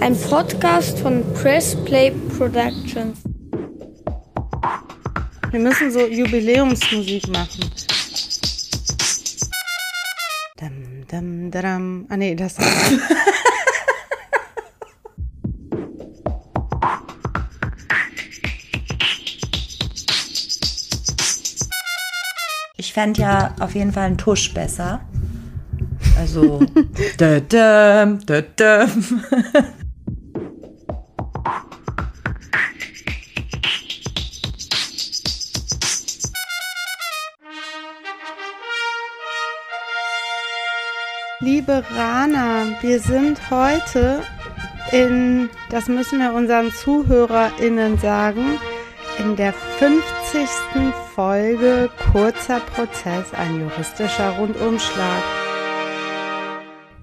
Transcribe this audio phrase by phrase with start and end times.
[0.00, 3.18] Ein Podcast von Press Play Productions.
[5.50, 7.70] Wir müssen so Jubiläumsmusik machen.
[10.58, 12.06] Dam, dam, dam.
[12.10, 12.56] Ah nee, das
[22.76, 25.00] Ich fände ja auf jeden Fall einen Tusch besser.
[26.24, 26.58] Also.
[27.18, 28.86] da, da, da, da.
[41.40, 44.22] Liebe Rana, wir sind heute
[44.92, 48.58] in, das müssen wir unseren ZuhörerInnen sagen,
[49.18, 50.48] in der 50.
[51.14, 55.43] Folge Kurzer Prozess, ein juristischer Rundumschlag.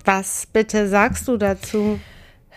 [0.06, 2.00] Was bitte sagst du dazu?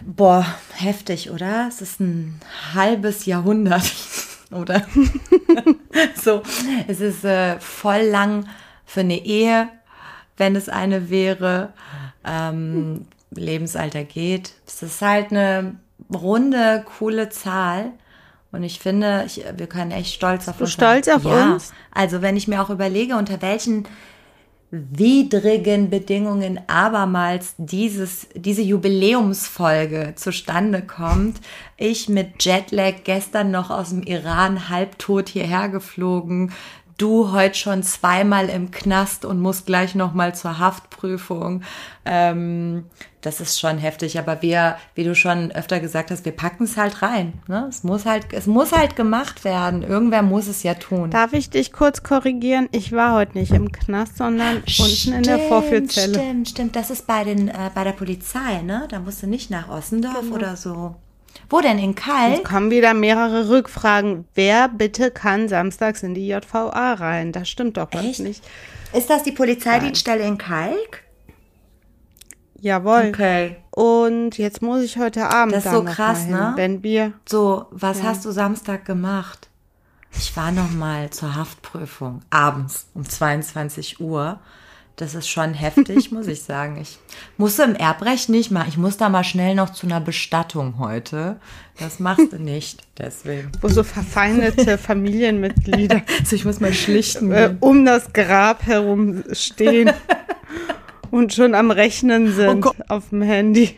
[0.01, 1.69] Boah, heftig, oder?
[1.69, 2.41] Es ist ein
[2.75, 3.93] halbes Jahrhundert,
[4.51, 4.87] oder?
[6.23, 6.43] so,
[6.89, 8.47] es ist äh, voll lang
[8.85, 9.69] für eine Ehe,
[10.37, 11.73] wenn es eine wäre.
[12.25, 14.53] Ähm, Lebensalter geht.
[14.67, 15.77] Es ist halt eine
[16.13, 17.93] runde, coole Zahl.
[18.53, 21.53] Und ich finde, ich, wir können echt stolz auf du uns stolz auf ja.
[21.53, 21.73] uns?
[21.91, 23.89] Also wenn ich mir auch überlege, unter welchen
[24.91, 31.41] widrigen Bedingungen abermals dieses, diese Jubiläumsfolge zustande kommt.
[31.77, 36.53] Ich mit Jetlag gestern noch aus dem Iran halbtot hierher geflogen.
[36.97, 41.63] Du heute schon zweimal im Knast und musst gleich noch mal zur Haftprüfung.
[42.05, 42.85] Ähm,
[43.25, 46.77] das ist schon heftig, aber wir, wie du schon öfter gesagt hast, wir packen es
[46.77, 47.33] halt rein.
[47.49, 47.67] Ne?
[47.69, 49.83] Es muss halt, es muss halt gemacht werden.
[49.83, 51.11] Irgendwer muss es ja tun.
[51.11, 52.69] Darf ich dich kurz korrigieren?
[52.73, 56.15] Ich war heute nicht im Knast, sondern unten in der Vorführzelle.
[56.15, 56.77] Stimmt, stimmt.
[56.77, 58.87] Das ist bei den, äh, bei der Polizei, ne?
[58.91, 60.35] Da musst du nicht nach Ossendorf Genau.
[60.37, 60.97] oder so.
[61.51, 61.79] Wo denn?
[61.79, 62.39] In Kalk?
[62.39, 64.25] Es kommen wieder mehrere Rückfragen.
[64.35, 67.33] Wer bitte kann samstags in die JVA rein?
[67.33, 68.21] Das stimmt doch was Echt?
[68.21, 68.45] nicht.
[68.93, 71.04] Ist das die Polizeidienststelle in Kalk?
[72.65, 73.11] Jawohl.
[73.11, 73.57] Okay.
[73.73, 76.55] Und jetzt muss ich heute Abend Das ist so krass, ne?
[76.57, 79.51] wenn wir So, was hast du Samstag gemacht?
[80.17, 84.41] Ich war noch mal zur Haftprüfung abends um 22 Uhr.
[84.97, 86.79] Das ist schon heftig, muss ich sagen.
[86.81, 86.99] Ich
[87.37, 88.65] musste im Erbrecht nicht mal.
[88.67, 91.37] Ich muss da mal schnell noch zu einer Bestattung heute.
[91.79, 93.53] Das machst du nicht, deswegen.
[93.61, 97.31] wo so verfeindete Familienmitglieder Also ich muss mal schlichten.
[97.31, 99.91] äh, um das Grab herum stehen
[101.15, 103.77] und schon am Rechnen sind Oh auf dem Handy,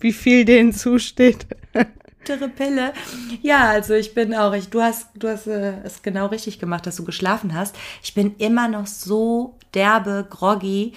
[0.00, 1.46] wie viel denen zusteht.
[2.56, 2.94] Pille.
[3.42, 6.86] Ja, also ich bin auch, ich, du hast, du hast äh, es genau richtig gemacht,
[6.86, 7.76] dass du geschlafen hast.
[8.02, 10.94] Ich bin immer noch so derbe, groggy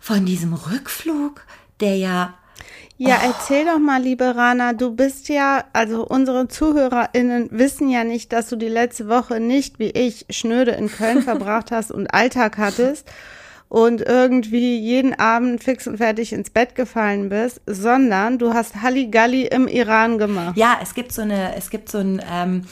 [0.00, 1.46] von diesem Rückflug,
[1.80, 2.34] der ja
[2.98, 8.34] Ja, erzähl doch mal, liebe Rana, du bist ja, also unsere ZuhörerInnen wissen ja nicht,
[8.34, 12.58] dass du die letzte Woche nicht wie ich schnöde in Köln verbracht hast und Alltag
[12.58, 13.10] hattest
[13.70, 19.46] und irgendwie jeden Abend fix und fertig ins Bett gefallen bist, sondern du hast Halligalli
[19.46, 20.56] im Iran gemacht.
[20.56, 22.64] Ja, es gibt so eine, es gibt so ein, ähm,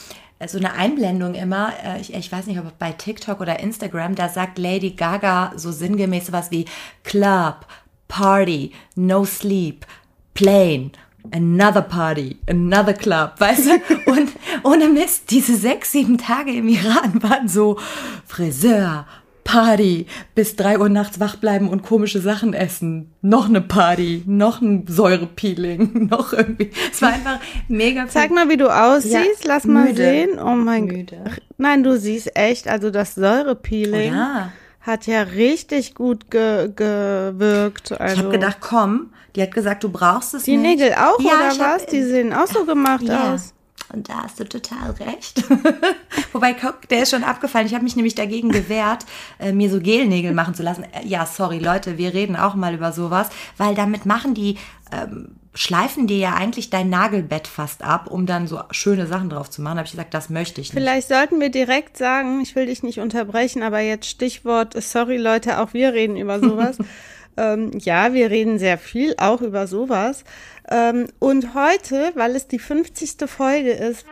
[0.47, 4.29] so eine Einblendung immer, äh, ich, ich weiß nicht, ob bei TikTok oder Instagram, da
[4.29, 6.65] sagt Lady Gaga so sinngemäß sowas wie
[7.05, 7.65] Club,
[8.09, 9.87] Party, No Sleep,
[10.35, 10.91] Plane,
[11.31, 14.11] Another Party, Another Club, weißt du?
[14.11, 14.31] Und
[14.65, 17.79] ohne Mist, diese sechs, sieben Tage im Iran waren so
[18.27, 19.07] Friseur,
[19.49, 20.05] Party,
[20.35, 23.15] bis drei Uhr nachts wach bleiben und komische Sachen essen.
[23.23, 26.71] Noch eine Party, noch ein Säurepeeling, noch irgendwie.
[26.93, 28.11] Es war einfach mega viel.
[28.11, 29.23] Sag mal, wie du aussiehst, Ja,
[29.55, 29.97] lass mal müde.
[29.97, 30.39] sehen.
[30.39, 30.89] Oh mein.
[30.89, 31.15] Gott.
[31.57, 34.53] Nein, du siehst echt, also das Säurepeeling Oh ja.
[34.83, 37.99] hat ja richtig gut ge gewirkt.
[37.99, 40.79] Also Ich habe gedacht, komm, die hat gesagt, du brauchst es Die nicht.
[40.81, 41.87] Nägel auch, Ja, oder ich hab- was?
[41.87, 43.33] Die sehen auch so gemacht ja.
[43.33, 43.55] aus.
[43.93, 45.43] Und da hast du total recht.
[46.33, 47.67] Wobei, guck, der ist schon abgefallen.
[47.67, 49.07] Ich habe mich nämlich dagegen gewehrt,
[49.39, 50.85] äh, mir so Gelnägel machen zu lassen.
[50.85, 54.59] Äh, ja, sorry, Leute, wir reden auch mal über sowas, weil damit machen die,
[54.93, 59.51] ähm, schleifen dir ja eigentlich dein Nagelbett fast ab, um dann so schöne Sachen drauf
[59.51, 59.77] zu machen.
[59.77, 60.81] Da habe ich gesagt, das möchte ich nicht.
[60.81, 65.61] Vielleicht sollten wir direkt sagen, ich will dich nicht unterbrechen, aber jetzt Stichwort, sorry Leute,
[65.61, 66.79] auch wir reden über sowas.
[67.39, 70.25] ähm, ja, wir reden sehr viel, auch über sowas.
[70.71, 73.29] Ähm, und heute, weil es die 50.
[73.29, 74.05] Folge ist,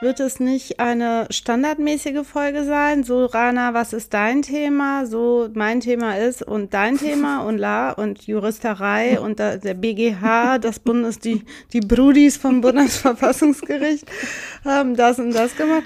[0.00, 3.02] wird es nicht eine standardmäßige Folge sein.
[3.02, 5.06] So, Rana, was ist dein Thema?
[5.06, 10.58] So, mein Thema ist und dein Thema und La und Juristerei und da, der BGH,
[10.58, 14.06] das Bundes, die, die Brudis vom Bundesverfassungsgericht
[14.64, 15.84] haben das und das gemacht.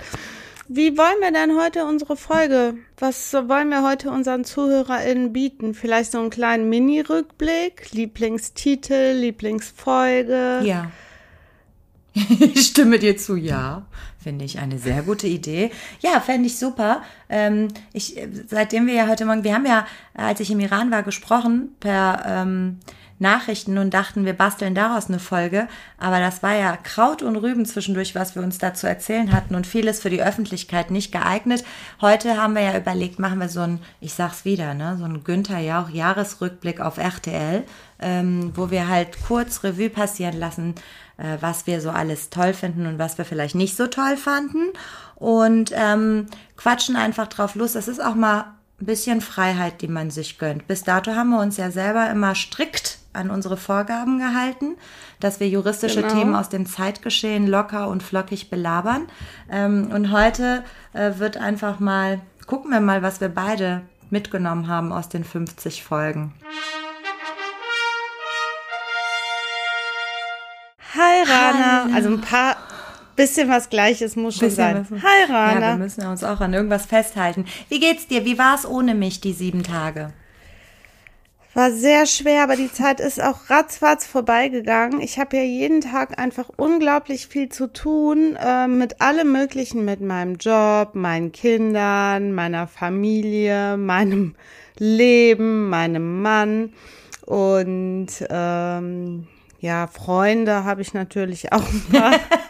[0.75, 2.75] Wie wollen wir denn heute unsere Folge?
[2.97, 5.75] Was wollen wir heute unseren ZuhörerInnen bieten?
[5.75, 10.61] Vielleicht so einen kleinen Mini-Rückblick, Lieblingstitel, Lieblingsfolge.
[10.65, 10.91] Ja.
[12.55, 13.87] Ich stimme dir zu, ja.
[14.19, 15.71] Finde ich eine sehr gute Idee.
[16.01, 17.03] Ja, fände ich super.
[17.29, 21.03] Ähm, ich, seitdem wir ja heute Morgen, wir haben ja, als ich im Iran war,
[21.03, 22.79] gesprochen per ähm,
[23.23, 25.69] Nachrichten und dachten, wir basteln daraus eine Folge.
[25.97, 29.55] Aber das war ja Kraut und Rüben zwischendurch, was wir uns da zu erzählen hatten
[29.55, 31.65] und vieles für die Öffentlichkeit nicht geeignet.
[32.03, 35.25] Heute haben wir ja überlegt, machen wir so ein, ich sag's wieder, ne, so ein
[35.25, 37.65] Günther Jauch Jahresrückblick auf RTL,
[38.01, 40.75] ähm, wo wir halt kurz Revue passieren lassen,
[41.17, 44.71] äh, was wir so alles toll finden und was wir vielleicht nicht so toll fanden.
[45.15, 46.27] Und ähm,
[46.57, 47.75] quatschen einfach drauf los.
[47.75, 48.47] Das ist auch mal
[48.81, 50.67] ein bisschen Freiheit, die man sich gönnt.
[50.67, 54.77] Bis dato haben wir uns ja selber immer strikt an unsere Vorgaben gehalten,
[55.21, 56.15] dass wir juristische Genau.
[56.15, 59.07] Themen aus dem Zeitgeschehen locker und flockig belabern.
[59.51, 64.93] Ähm, und heute äh, wird einfach mal, gucken wir mal, was wir beide mitgenommen haben
[64.93, 66.33] aus den 50 Folgen.
[70.95, 71.83] Hi Rana.
[71.85, 71.95] Hallo.
[71.95, 72.57] Also ein paar,
[73.17, 74.87] bisschen was Gleiches muss schon sein.
[74.91, 75.77] Hi Ja, wir Rana.
[75.77, 77.45] müssen uns auch an irgendwas festhalten.
[77.69, 78.25] Wie geht's dir?
[78.25, 80.13] Wie war es ohne mich, die sieben Tage?
[81.55, 85.03] War sehr schwer, aber die Zeit ist auch ratzfatz vorbeigegangen.
[85.03, 90.01] Ich habe ja jeden Tag einfach unglaublich viel zu tun äh, mit allem Möglichen, mit
[90.01, 94.35] meinem Job, meinen Kindern, meiner Familie, meinem
[94.79, 96.73] Leben, meinem Mann
[97.27, 99.27] und ähm,
[99.61, 102.13] ja, Freunde habe ich natürlich auch ein paar.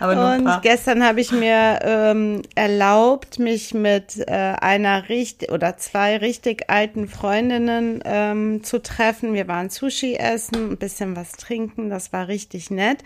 [0.00, 6.68] Und gestern habe ich mir ähm, erlaubt, mich mit äh, einer richtig oder zwei richtig
[6.68, 9.32] alten Freundinnen ähm, zu treffen.
[9.32, 12.98] Wir waren Sushi essen, ein bisschen was trinken, das war richtig nett.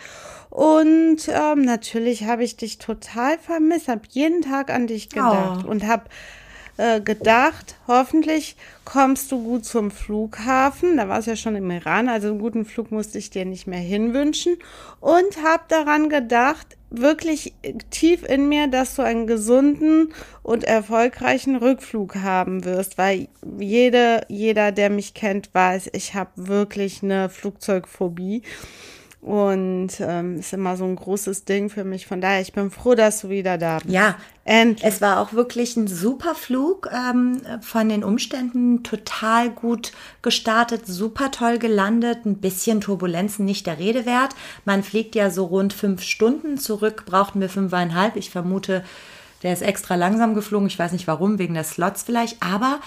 [0.50, 5.70] Und ähm, natürlich habe ich dich total vermisst, habe jeden Tag an dich gedacht Oh.
[5.70, 6.04] und habe
[6.76, 10.96] äh, gedacht, hoffentlich kommst du gut zum Flughafen.
[10.96, 13.66] Da war es ja schon im Iran, also einen guten Flug musste ich dir nicht
[13.66, 14.56] mehr hinwünschen.
[14.98, 17.54] Und habe daran gedacht, wirklich
[17.90, 23.28] tief in mir, dass du einen gesunden und erfolgreichen Rückflug haben wirst, weil
[23.58, 28.42] jede, jeder, der mich kennt, weiß, ich habe wirklich eine Flugzeugphobie.
[29.20, 32.06] Und ähm, ist immer so ein großes Ding für mich.
[32.06, 33.90] Von daher, ich bin froh, dass du wieder da bist.
[33.90, 34.82] Ja, Endlich.
[34.82, 41.30] es war auch wirklich ein super Flug, ähm, von den Umständen total gut gestartet, super
[41.30, 44.34] toll gelandet, ein bisschen Turbulenzen nicht der Rede wert.
[44.64, 48.16] Man fliegt ja so rund fünf Stunden, zurück brauchten wir fünfeinhalb.
[48.16, 48.82] Ich vermute,
[49.42, 52.80] der ist extra langsam geflogen, ich weiß nicht warum, wegen der Slots vielleicht, aber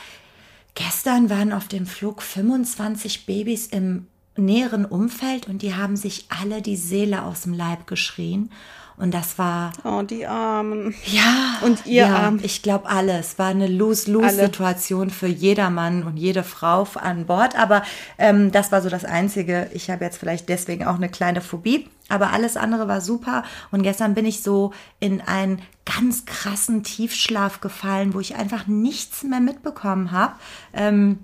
[0.76, 6.62] Gestern waren auf dem Flug 25 Babys im näheren Umfeld und die haben sich alle
[6.62, 8.50] die Seele aus dem Leib geschrien.
[8.96, 10.94] Und das war, Oh, die Armen.
[11.08, 11.58] ja.
[11.64, 12.40] Und ihr ja, Arm.
[12.44, 13.18] Ich glaube, alle.
[13.18, 17.58] Es war eine Lose-Lose-Situation für jeder Mann und jede Frau an Bord.
[17.58, 17.82] Aber
[18.20, 19.68] ähm, das war so das Einzige.
[19.74, 21.90] Ich habe jetzt vielleicht deswegen auch eine kleine Phobie.
[22.08, 23.44] Aber alles andere war super.
[23.72, 29.24] Und gestern bin ich so in einen ganz krassen Tiefschlaf gefallen, wo ich einfach nichts
[29.24, 30.34] mehr mitbekommen habe.
[30.72, 31.18] Ähm,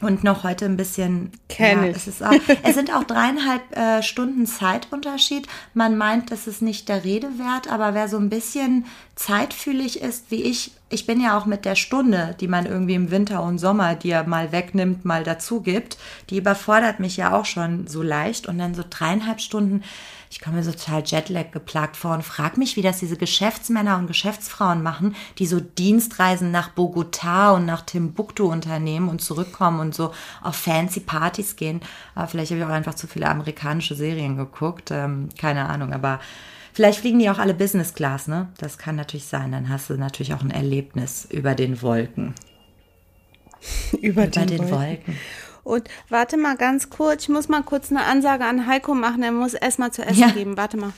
[0.00, 1.32] und noch heute ein bisschen.
[1.48, 1.96] Kenn ja, ich.
[1.96, 5.46] Es, ist auch, es sind auch dreieinhalb äh, Stunden Zeitunterschied.
[5.74, 8.86] Man meint, das ist nicht der Rede wert, aber wer so ein bisschen
[9.16, 13.10] zeitfühlig ist wie ich, ich bin ja auch mit der Stunde, die man irgendwie im
[13.10, 15.98] Winter und Sommer dir mal wegnimmt, mal dazu gibt,
[16.30, 18.46] die überfordert mich ja auch schon so leicht.
[18.46, 19.82] Und dann so dreieinhalb Stunden,
[20.30, 23.96] ich komme mir so total Jetlag geplagt vor und frag mich, wie das diese Geschäftsmänner
[23.98, 29.94] und Geschäftsfrauen machen, die so Dienstreisen nach Bogotá und nach Timbuktu unternehmen und zurückkommen und
[29.94, 31.80] so auf fancy Partys gehen.
[32.14, 34.90] Aber vielleicht habe ich auch einfach zu viele amerikanische Serien geguckt.
[34.90, 36.20] Ähm, keine Ahnung, aber
[36.72, 38.48] vielleicht fliegen die auch alle Business Class, ne?
[38.58, 39.52] Das kann natürlich sein.
[39.52, 42.34] Dann hast du natürlich auch ein Erlebnis über den Wolken.
[44.00, 45.16] Über, Über den Wolken.
[45.68, 49.32] Und warte mal ganz kurz, ich muss mal kurz eine Ansage an Heiko machen, er
[49.32, 50.30] muss erstmal zu essen Ja.
[50.30, 50.56] geben.
[50.56, 50.92] Warte mal.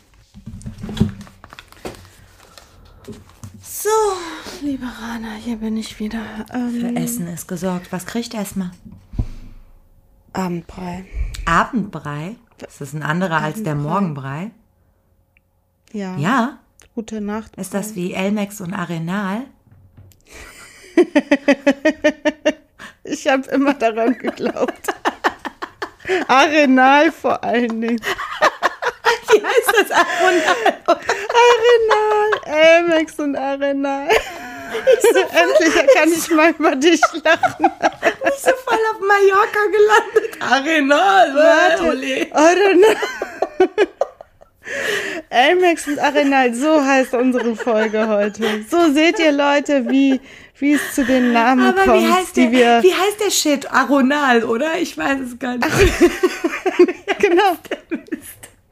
[3.60, 3.88] So,
[4.62, 6.20] liebe Rana, hier bin ich wieder.
[6.48, 7.90] Für Ähm, Essen ist gesorgt.
[7.90, 8.70] Was kriegt erstmal?
[10.32, 11.04] Abendbrei.
[11.46, 12.36] Abendbrei?
[12.64, 13.90] Ist das ein anderer als der Abendbrei.
[13.90, 14.50] Morgenbrei?
[15.92, 16.16] Ja.
[16.16, 16.58] Ja.
[16.94, 17.56] Gute Nacht.
[17.56, 19.42] Ist das wie Elmex und Arenal?
[23.10, 24.86] Ich habe immer daran geglaubt.
[26.28, 28.00] Arenal vor allen Dingen.
[29.32, 30.80] Wie heißt das Arenal?
[31.44, 34.08] Arenal, Elmex und Arenal.
[34.08, 37.66] Endlich kann ich mal über dich lachen.
[38.28, 40.38] Ich so voll auf Mallorca gelandet.
[40.40, 41.84] Arenal, Warte.
[41.84, 42.28] Ole.
[42.32, 42.96] Arenal.
[45.30, 48.64] Elmex und Arenal, so heißt unsere Folge heute.
[48.70, 50.20] So seht ihr Leute, wie,
[50.60, 52.82] wie es zu den Namen Aber kommt, wie heißt, die der, wir.
[52.82, 53.70] wie heißt der Shit?
[53.70, 54.78] Aronal, oder?
[54.78, 55.68] Ich weiß es gar nicht.
[57.18, 57.56] genau.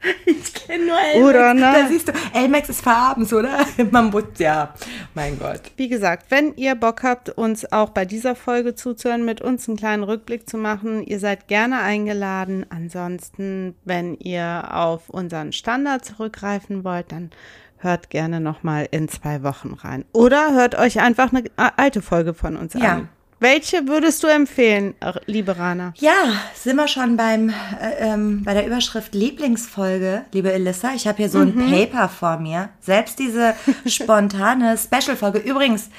[0.25, 1.29] Ich kenne nur Elmex.
[1.29, 1.73] Oder na?
[1.73, 3.65] Da siehst du, Elmex ist verabends, oder?
[3.91, 4.73] Man muss, ja.
[5.13, 5.61] Mein Gott.
[5.75, 9.77] Wie gesagt, wenn ihr Bock habt, uns auch bei dieser Folge zuzuhören, mit uns einen
[9.77, 12.65] kleinen Rückblick zu machen, ihr seid gerne eingeladen.
[12.69, 17.31] Ansonsten, wenn ihr auf unseren Standard zurückgreifen wollt, dann
[17.79, 20.05] hört gerne nochmal in zwei Wochen rein.
[20.13, 21.43] Oder hört euch einfach eine
[21.77, 22.93] alte Folge von uns Ja.
[22.93, 23.09] an.
[23.41, 24.95] Welche würdest du empfehlen,
[25.25, 25.93] liebe Rana?
[25.95, 26.11] Ja,
[26.55, 27.53] sind wir schon beim äh,
[27.99, 30.91] ähm, bei der Überschrift Lieblingsfolge, liebe Elissa.
[30.93, 32.67] Ich habe hier so ein Paper vor mir.
[32.81, 33.53] Selbst diese
[33.85, 35.39] spontane Special-Folge.
[35.39, 35.89] Übrigens,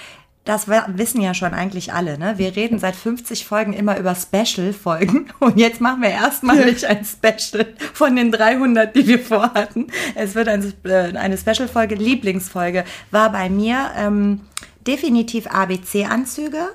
[0.44, 2.38] das wissen ja schon eigentlich alle, ne?
[2.38, 7.66] Wir reden seit 50 Folgen immer über Special-Folgen und jetzt machen wir erstmalig ein Special
[7.92, 9.88] von den 300, die wir vorhatten.
[10.14, 14.40] Es wird ein, äh, eine Special-Folge, Lieblingsfolge, war bei mir ähm,
[14.86, 16.70] definitiv ABC-Anzüge.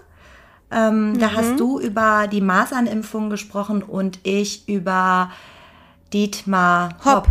[0.71, 5.31] Ähm, Da hast du über die Masernimpfung gesprochen und ich über
[6.13, 7.27] Dietmar Hopp.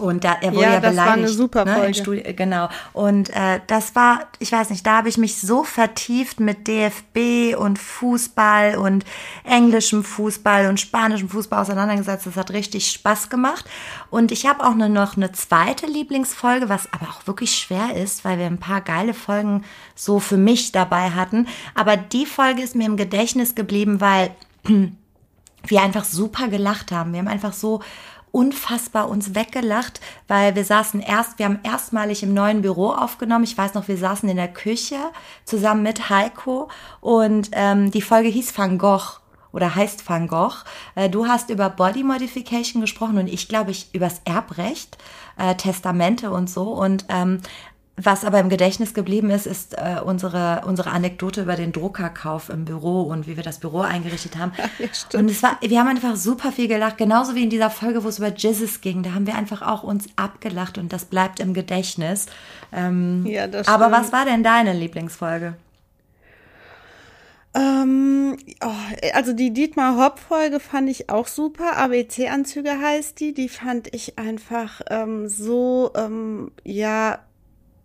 [0.00, 1.18] Und da, er wurde Ja, ja, das war beleidigt.
[1.18, 1.92] eine super ne, Folge.
[2.00, 2.68] Studi- genau.
[2.92, 7.56] Und äh, das war, ich weiß nicht, da habe ich mich so vertieft mit DFB
[7.56, 9.04] und Fußball und
[9.44, 12.26] englischem Fußball und spanischem Fußball auseinandergesetzt.
[12.26, 13.64] Das hat richtig Spaß gemacht.
[14.10, 18.24] Und ich habe auch nur noch eine zweite Lieblingsfolge, was aber auch wirklich schwer ist,
[18.24, 19.64] weil wir ein paar geile Folgen
[19.94, 21.46] so für mich dabei hatten.
[21.74, 24.30] Aber die Folge ist mir im Gedächtnis geblieben, weil
[25.66, 27.12] wir einfach super gelacht haben.
[27.12, 27.82] Wir haben einfach so
[28.32, 33.44] unfassbar uns weggelacht, weil wir saßen erst, wir haben erstmalig im neuen Büro aufgenommen.
[33.44, 34.98] Ich weiß noch, wir saßen in der Küche
[35.44, 36.68] zusammen mit Heiko
[37.00, 39.20] und ähm, die Folge hieß Van Gogh
[39.52, 40.64] oder heißt Van Gogh.
[40.94, 44.98] Äh, du hast über Body Modification gesprochen und ich glaube ich übers Erbrecht,
[45.38, 47.40] äh, Testamente und so und ähm,
[48.02, 52.64] was aber im Gedächtnis geblieben ist, ist äh, unsere, unsere Anekdote über den Druckerkauf im
[52.64, 54.52] Büro und wie wir das Büro eingerichtet haben.
[54.78, 55.22] Ja, stimmt.
[55.22, 58.08] und es war, wir haben einfach super viel gelacht, genauso wie in dieser Folge, wo
[58.08, 59.02] es über Jizzes ging.
[59.02, 62.26] Da haben wir einfach auch uns abgelacht und das bleibt im Gedächtnis.
[62.72, 64.00] Ähm, Ja, das aber stimmt.
[64.00, 65.54] was war denn deine Lieblingsfolge?
[67.52, 68.70] Ähm, oh,
[69.14, 71.76] also die Dietmar Hopp-Folge fand ich auch super.
[71.78, 73.34] ABC-Anzüge heißt die.
[73.34, 77.18] Die fand ich einfach ähm, so, ähm, ja,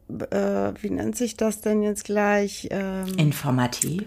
[0.09, 2.67] äh, wie nennt sich das denn jetzt gleich?
[2.71, 4.03] Ähm, Informativ.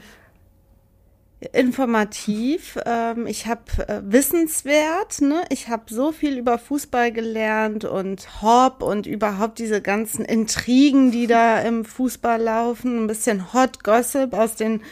[1.52, 2.78] informativ.
[2.84, 5.20] Ähm, ich habe äh, wissenswert.
[5.20, 5.42] Ne?
[5.50, 11.26] Ich habe so viel über Fußball gelernt und Hop und überhaupt diese ganzen Intrigen, die
[11.26, 13.04] da im Fußball laufen.
[13.04, 14.82] Ein bisschen Hot Gossip aus den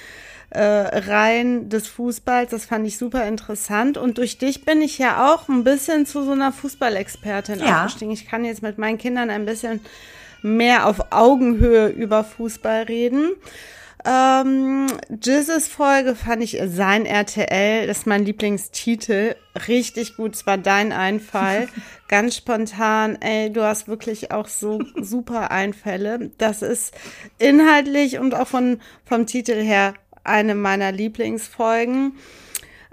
[0.51, 2.51] äh, Reihen des Fußballs.
[2.53, 3.99] Das fand ich super interessant.
[3.99, 7.79] Und durch dich bin ich ja auch ein bisschen zu so einer Fußballexpertin Ja.
[7.85, 8.13] aufgestiegen.
[8.13, 9.81] Ich kann jetzt mit meinen Kindern ein bisschen
[10.43, 13.33] mehr auf Augenhöhe über Fußball reden.
[14.09, 19.35] Ähm, Jizzes Folge fand ich sein RTL, das ist mein Lieblingstitel.
[19.66, 21.69] Richtig gut, es war dein Einfall.
[22.09, 26.31] Ganz spontan, ey, du hast wirklich auch so super Einfälle.
[26.38, 26.95] Das ist
[27.38, 32.12] inhaltlich und auch von, vom Titel her eine meiner Lieblingsfolgen.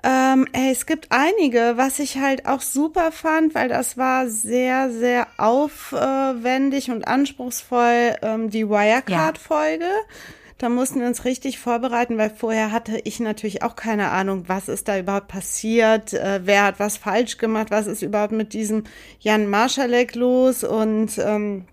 [0.06, 4.92] Ähm, ey, es gibt einige, was ich halt auch super fand, weil das war sehr,
[4.92, 9.88] sehr aufwendig und anspruchsvoll, ähm, die Wirecard-Folge.
[10.58, 14.68] Da mussten wir uns richtig vorbereiten, weil vorher hatte ich natürlich auch keine Ahnung, was
[14.68, 18.84] ist da überhaupt passiert, äh, wer hat was falsch gemacht, was ist überhaupt mit diesem
[19.20, 21.66] Jan Marschalek los und ähm,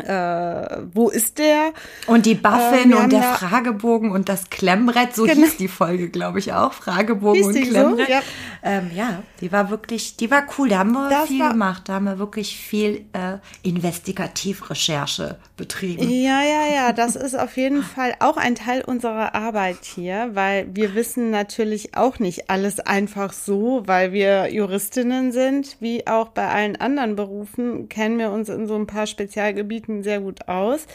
[0.00, 1.72] äh, wo ist der?
[2.06, 5.36] Und die Buffin haben und der da- Fragebogen und das Klemmbrett, so Genau.
[5.42, 6.72] hieß die Folge, glaube ich auch.
[6.72, 7.70] Fragebogen und die so?
[7.70, 8.08] Klemmbrett.
[8.08, 8.20] Ja.
[8.62, 10.68] Ähm, ja, die war wirklich, die war cool.
[10.68, 11.82] Da haben wir Das viel war- gemacht.
[11.88, 16.08] Da haben wir wirklich viel äh, Investigativrecherche betrieben.
[16.08, 20.66] Ja, ja, ja, das ist auf jeden Fall auch ein Teil unserer Arbeit hier, weil
[20.72, 26.48] wir wissen natürlich auch nicht alles einfach so, weil wir Juristinnen sind, wie auch bei
[26.48, 30.86] allen anderen Berufen, kennen wir uns in so ein paar Spezialgebieten sehr gut aus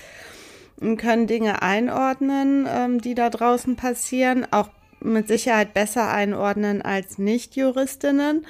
[0.79, 7.17] und können Dinge einordnen, ähm, die da draußen passieren, auch mit Sicherheit besser einordnen als
[7.17, 8.46] Nicht-Juristinnen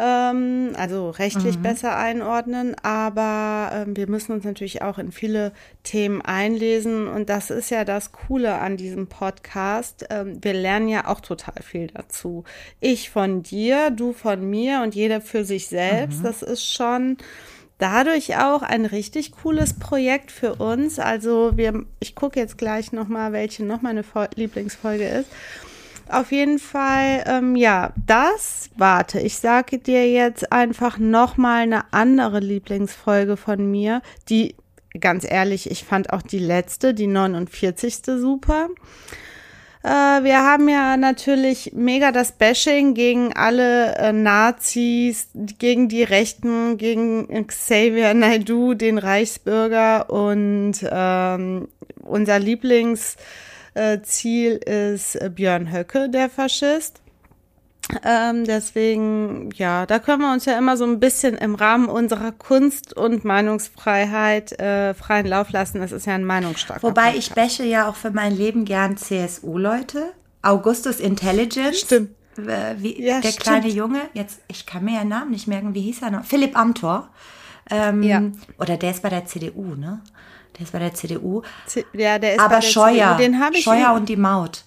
[0.00, 6.22] ähm, also rechtlich besser einordnen, aber ähm, wir müssen uns natürlich auch in viele Themen
[6.22, 10.06] einlesen und das ist ja das Coole an diesem Podcast.
[10.08, 12.44] Ähm, wir lernen ja auch total viel dazu.
[12.80, 16.24] Ich von dir, du von mir und jeder für sich selbst.
[16.24, 17.18] Das ist schon
[17.80, 20.98] dadurch auch ein richtig cooles Projekt für uns.
[20.98, 25.28] Also wir, ich gucke jetzt gleich noch mal, welche noch meine Fol- Lieblingsfolge ist.
[26.08, 32.40] auf jeden Fall, ähm, ja, das, warte, ich sage dir jetzt einfach nochmal eine andere
[32.40, 34.56] Lieblingsfolge von mir, die,
[34.98, 38.02] ganz ehrlich, ich fand auch die letzte, die 49.
[38.04, 38.68] super.
[39.82, 46.76] Äh, wir haben ja natürlich mega das Bashing gegen alle äh, Nazis, gegen die Rechten,
[46.76, 51.68] gegen Xavier Naidu, den Reichsbürger und ähm,
[52.02, 53.16] unser Lieblings
[53.74, 57.00] äh, ist Björn Höcke, der Faschist.
[58.04, 62.32] Ähm, deswegen, ja, da können wir uns ja immer so ein bisschen im Rahmen unserer
[62.32, 65.80] Kunst- und Meinungsfreiheit äh, freien Lauf lassen.
[65.80, 67.18] Das ist ja ein meinungsstarker Wobei Podcast.
[67.18, 70.12] ich bäche ja auch für mein Leben gern CSU-Leute.
[70.42, 71.80] Augustus Intelligence.
[71.80, 72.10] Stimmt.
[72.36, 73.44] Wie, ja, der stimmt.
[73.44, 76.24] kleine Junge, jetzt, ich kann mir ja Namen nicht merken, wie hieß er noch?
[76.24, 77.08] Philipp Amthor.
[77.70, 78.22] Ähm, ja.
[78.58, 80.00] Oder der ist bei der CDU, ne?
[80.56, 81.42] Der ist bei der CDU.
[81.66, 83.18] C ja, der ist Aber bei der Scheuer, CDU.
[83.18, 84.64] Den habe ich Scheuer und die Maut.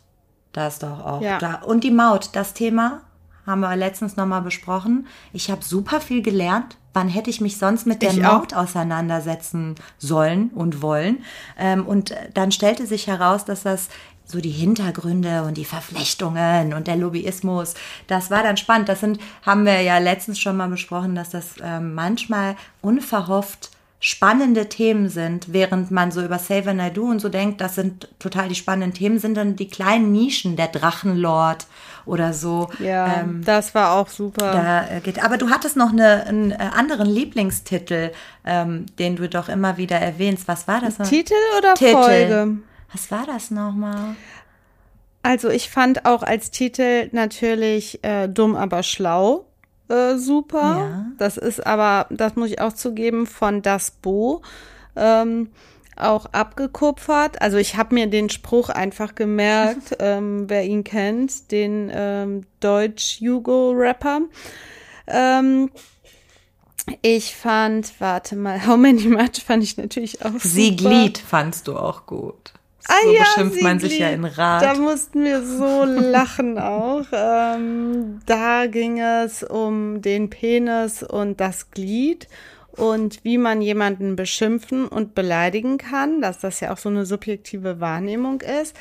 [0.53, 1.39] Da ist doch auch ja.
[1.39, 1.56] da.
[1.65, 3.01] Und die Maut, das Thema
[3.46, 5.08] haben wir letztens nochmal besprochen.
[5.34, 6.78] Ich habe super viel gelernt.
[6.94, 11.24] Wann hätte ich mich sonst mit der Maut auseinandersetzen sollen und wollen?
[11.58, 13.90] Ähm, und dann stellte sich heraus, dass das
[14.26, 17.74] so die Hintergründe und die Verflechtungen und der Lobbyismus,
[18.08, 18.90] das war dann spannend.
[18.90, 23.72] Das sind, haben wir ja letztens schon mal besprochen, dass das ähm, manchmal unverhofft
[24.06, 28.50] spannende Themen sind, während man so über Save Naidu und so denkt, das sind total
[28.50, 31.68] die spannenden Themen, sind dann die kleinen Nischen, der Drachenlord
[32.06, 32.70] oder so.
[32.80, 34.52] Ja, ähm, das war auch super.
[34.52, 38.12] Da äh, geht, aber du hattest noch eine, einen äh, anderen Lieblingstitel,
[38.44, 40.50] ähm, den du doch immer wieder erwähnst.
[40.50, 40.98] Was war das?
[41.08, 41.94] Titel oder Titel.
[41.94, 42.58] Folge?
[42.92, 44.18] Was war das nochmal?
[45.22, 49.46] Also ich fand auch als Titel natürlich äh, dumm aber schlau
[49.90, 50.78] äh, super.
[50.78, 51.06] Ja.
[51.18, 54.42] Das ist aber, das muss ich auch zugeben, von Das Bo.
[54.96, 55.50] Ähm,
[55.96, 57.42] auch abgekupfert.
[57.42, 64.22] Also ich habe mir den Spruch einfach gemerkt, ähm, wer ihn kennt, den ähm, Deutsch-Jugo-Rapper.
[65.08, 65.70] Ähm,
[67.02, 70.48] ich fand, warte mal, How Many Much fand ich natürlich auch super.
[70.48, 72.54] Sieglied fandst du auch gut.
[72.88, 74.62] Ah, so ja, beschimpft man sich ja in Rat.
[74.62, 77.06] Da mussten wir so lachen auch.
[77.12, 82.28] Ähm, da ging es um den Penis und das Glied
[82.76, 87.80] und wie man jemanden beschimpfen und beleidigen kann, dass das ja auch so eine subjektive
[87.80, 88.76] Wahrnehmung ist.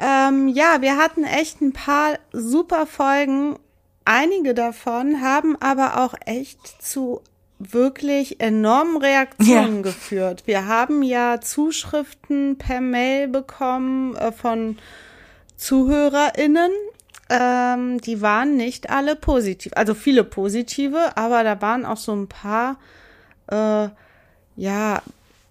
[0.00, 3.58] Ähm, ja, wir hatten echt ein paar super Folgen.
[4.04, 7.22] Einige davon haben aber auch echt zu
[7.72, 9.82] wirklich enormen Reaktionen ja.
[9.82, 10.42] geführt.
[10.46, 14.78] Wir haben ja Zuschriften per Mail bekommen äh, von
[15.56, 16.70] ZuhörerInnen.
[17.30, 19.72] Ähm, die waren nicht alle positiv.
[19.76, 22.76] Also viele positive, aber da waren auch so ein paar,
[23.46, 23.88] äh,
[24.56, 25.02] ja,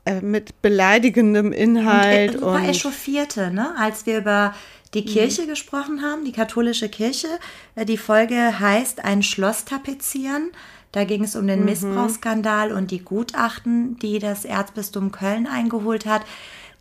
[0.05, 2.35] äh, mit beleidigendem Inhalt.
[2.35, 3.73] Und, äh, und echauffierte, ne?
[3.77, 4.53] Als wir über
[4.93, 5.05] die mhm.
[5.05, 5.47] Kirche mhm.
[5.47, 7.27] gesprochen haben, die katholische Kirche.
[7.75, 10.51] Äh, die Folge heißt Ein Schloss tapezieren.
[10.93, 11.65] Da ging es um den mhm.
[11.65, 16.21] Missbrauchsskandal und die Gutachten, die das Erzbistum Köln eingeholt hat.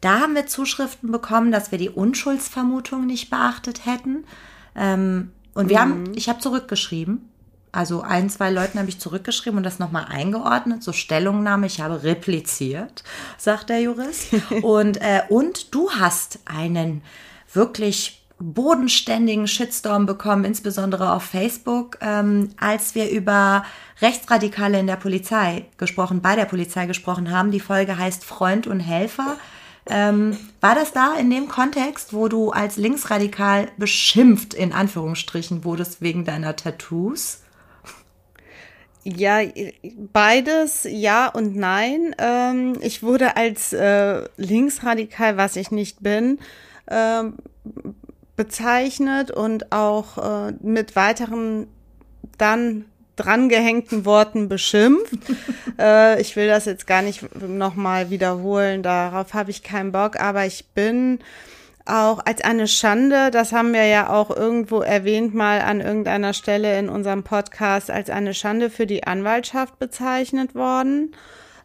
[0.00, 4.24] Da haben wir Zuschriften bekommen, dass wir die Unschuldsvermutung nicht beachtet hätten.
[4.76, 5.80] Ähm, und wir mhm.
[5.80, 7.28] haben, ich habe zurückgeschrieben.
[7.72, 12.02] Also ein, zwei Leuten habe ich zurückgeschrieben und das nochmal eingeordnet, so Stellungnahme, ich habe
[12.02, 13.02] repliziert,
[13.38, 14.34] sagt der Jurist.
[14.62, 17.02] und, äh, und du hast einen
[17.54, 23.64] wirklich bodenständigen Shitstorm bekommen, insbesondere auf Facebook, ähm, als wir über
[24.00, 27.50] Rechtsradikale in der Polizei gesprochen, bei der Polizei gesprochen haben.
[27.50, 29.36] Die Folge heißt Freund und Helfer.
[29.88, 36.02] Ähm, war das da in dem Kontext, wo du als linksradikal beschimpft, in Anführungsstrichen, wurdest
[36.02, 37.42] wegen deiner Tattoos?
[39.04, 39.40] Ja,
[40.12, 42.14] beides, ja und nein.
[42.18, 46.38] Ähm, ich wurde als äh, linksradikal, was ich nicht bin,
[46.88, 47.34] ähm,
[48.42, 51.68] bezeichnet und auch äh, mit weiteren
[52.38, 55.14] dann drangehängten Worten beschimpft.
[55.78, 60.44] äh, ich will das jetzt gar nicht nochmal wiederholen, darauf habe ich keinen Bock, aber
[60.44, 61.20] ich bin
[61.86, 66.76] auch als eine Schande, das haben wir ja auch irgendwo erwähnt mal an irgendeiner Stelle
[66.80, 71.14] in unserem Podcast, als eine Schande für die Anwaltschaft bezeichnet worden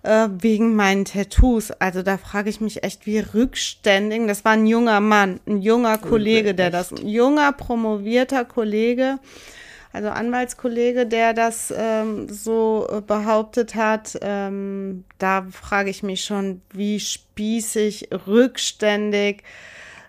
[0.08, 1.72] äh, wegen meinen Tattoos.
[1.72, 4.26] Also da frage ich mich echt, wie rückständig.
[4.28, 9.20] Das war ein junger Mann, ein junger Kollege, der das, ein junger promovierter Kollege,
[9.92, 14.18] also Anwaltskollege, der das ähm, so äh, behauptet hat.
[14.22, 19.44] Ähm, da frage ich mich schon, wie spießig, rückständig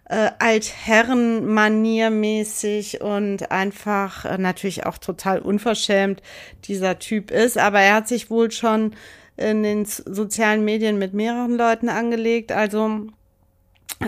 [0.09, 6.23] äh, altherrenmaniermäßig und einfach äh, natürlich auch total unverschämt
[6.65, 7.59] dieser Typ ist.
[7.59, 8.95] Aber er hat sich wohl schon
[9.39, 12.53] in den sozialen Medien mit mehreren Leuten angelegt.
[12.53, 13.07] Also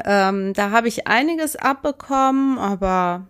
[0.04, 3.26] Ähm, da habe ich einiges abbekommen, aber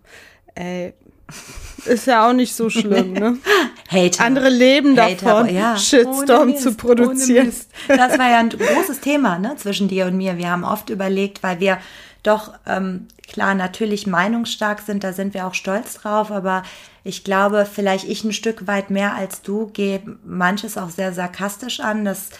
[0.54, 0.92] ey,
[1.86, 3.38] ist ja auch nicht so schlimm, ne?
[3.88, 4.24] Hater.
[4.24, 5.76] Andere leben Hater, davon, ja.
[5.76, 7.52] Shitstorm Mist, zu produzieren.
[7.88, 10.36] Das war ja ein großes Thema ne, zwischen dir und mir.
[10.36, 11.78] Wir haben oft überlegt, weil wir
[12.22, 16.62] doch ähm, klar natürlich meinungsstark sind, da sind wir auch stolz drauf, aber
[17.04, 21.80] ich glaube, vielleicht ich ein Stück weit mehr als du gehe manches auch sehr sarkastisch
[21.80, 22.04] an.
[22.04, 22.30] Das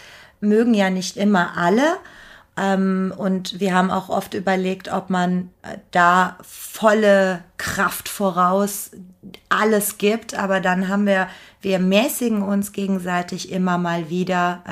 [0.41, 1.97] mögen ja nicht immer alle.
[2.57, 8.91] Ähm, und wir haben auch oft überlegt, ob man äh, da volle Kraft voraus
[9.49, 10.35] alles gibt.
[10.35, 11.29] Aber dann haben wir,
[11.63, 14.63] wir mäßigen uns gegenseitig immer mal wieder.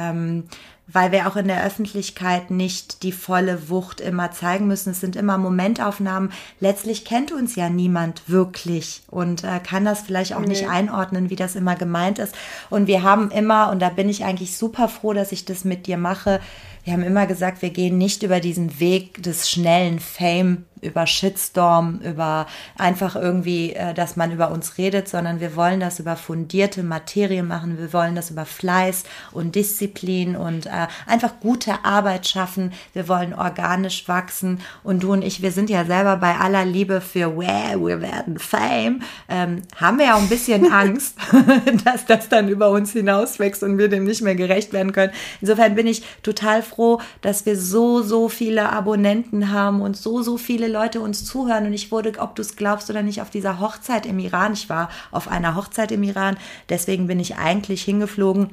[0.90, 4.90] Weil wir auch in der Öffentlichkeit nicht die volle Wucht immer zeigen müssen.
[4.90, 6.32] Es sind immer Momentaufnahmen.
[6.60, 10.48] Letztlich kennt uns ja niemand wirklich und äh, kann das vielleicht auch nee.
[10.48, 12.34] nicht einordnen, wie das immer gemeint ist.
[12.70, 15.86] Und wir haben immer, und da bin ich eigentlich super froh, dass ich das mit
[15.86, 16.40] dir mache,
[16.84, 22.00] wir haben immer gesagt, wir gehen nicht über diesen Weg des schnellen Fame, über Shitstorm,
[22.04, 26.82] über einfach irgendwie, äh, dass man über uns redet, sondern wir wollen das über fundierte
[26.82, 27.78] Materie machen.
[27.78, 32.72] Wir wollen das über Fleiß und Disziplin und äh, einfach gute Arbeit schaffen.
[32.92, 34.60] Wir wollen organisch wachsen.
[34.82, 38.38] Und du und ich, wir sind ja selber bei aller Liebe für, well, wir werden
[38.38, 41.16] Fame, ähm, haben wir ja auch ein bisschen Angst,
[41.84, 45.12] dass das dann über uns hinauswächst und wir dem nicht mehr gerecht werden können.
[45.40, 50.22] Insofern bin ich total froh, froh, dass wir so, so viele Abonnenten haben und so,
[50.22, 51.66] so viele Leute uns zuhören.
[51.66, 54.52] Und ich wurde, ob du es glaubst oder nicht, auf dieser Hochzeit im Iran.
[54.52, 56.36] Ich war auf einer Hochzeit im Iran.
[56.68, 58.50] Deswegen bin ich eigentlich hingeflogen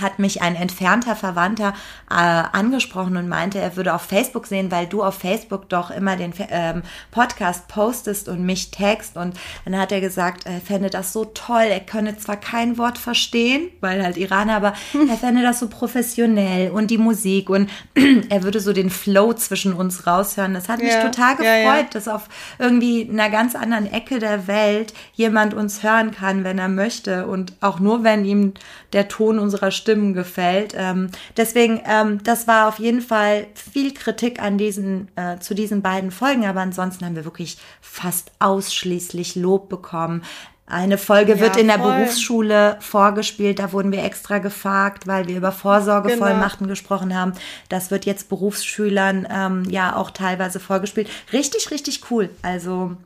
[0.00, 1.74] hat mich ein entfernter Verwandter
[2.10, 6.16] äh, angesprochen und meinte, er würde auf Facebook sehen, weil du auf Facebook doch immer
[6.16, 9.16] den ähm, Podcast postest und mich text.
[9.16, 11.64] Und dann hat er gesagt, er fände das so toll.
[11.64, 14.74] Er könne zwar kein Wort verstehen, weil halt Iraner, aber
[15.08, 17.70] er fände das so professionell und die Musik und
[18.28, 20.54] er würde so den Flow zwischen uns raushören.
[20.54, 21.86] Das hat mich ja, total gefreut, ja, ja.
[21.90, 22.28] dass auf
[22.58, 27.54] irgendwie einer ganz anderen Ecke der Welt jemand uns hören kann, wenn er möchte und
[27.60, 28.54] auch nur, wenn ihm
[28.92, 30.74] der Ton unserer Stimmen gefällt.
[30.74, 35.82] Ähm, deswegen, ähm, das war auf jeden Fall viel Kritik an diesen, äh, zu diesen
[35.82, 40.22] beiden Folgen, aber ansonsten haben wir wirklich fast ausschließlich Lob bekommen.
[40.66, 41.92] Eine Folge ja, wird in der voll.
[41.92, 46.70] Berufsschule vorgespielt, da wurden wir extra gefragt, weil wir über Vorsorgevollmachten genau.
[46.70, 47.34] gesprochen haben.
[47.68, 51.10] Das wird jetzt Berufsschülern ähm, ja auch teilweise vorgespielt.
[51.30, 52.30] Richtig, richtig cool.
[52.40, 52.96] Also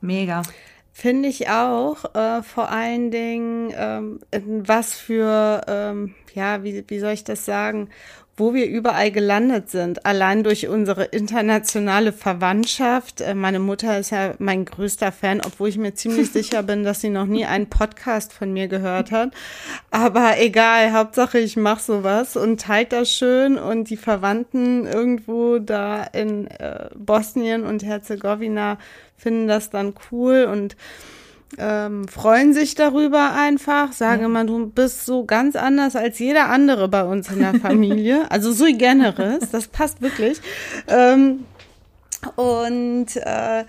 [0.00, 0.42] mega.
[1.00, 2.12] Finde ich auch.
[2.16, 7.88] Äh, vor allen Dingen, ähm, was für, ähm, ja, wie, wie soll ich das sagen,
[8.36, 13.20] wo wir überall gelandet sind, allein durch unsere internationale Verwandtschaft.
[13.20, 17.00] Äh, meine Mutter ist ja mein größter Fan, obwohl ich mir ziemlich sicher bin, dass
[17.00, 19.30] sie noch nie einen Podcast von mir gehört hat.
[19.92, 26.02] Aber egal, Hauptsache ich mache sowas und teilt das schön und die Verwandten irgendwo da
[26.02, 28.78] in äh, Bosnien und Herzegowina
[29.18, 30.76] finden das dann cool und
[31.56, 36.88] ähm, freuen sich darüber einfach, sagen immer, du bist so ganz anders als jeder andere
[36.88, 38.26] bei uns in der Familie.
[38.30, 40.40] also sui generis, das passt wirklich.
[40.88, 41.44] Ähm,
[42.36, 43.64] und äh,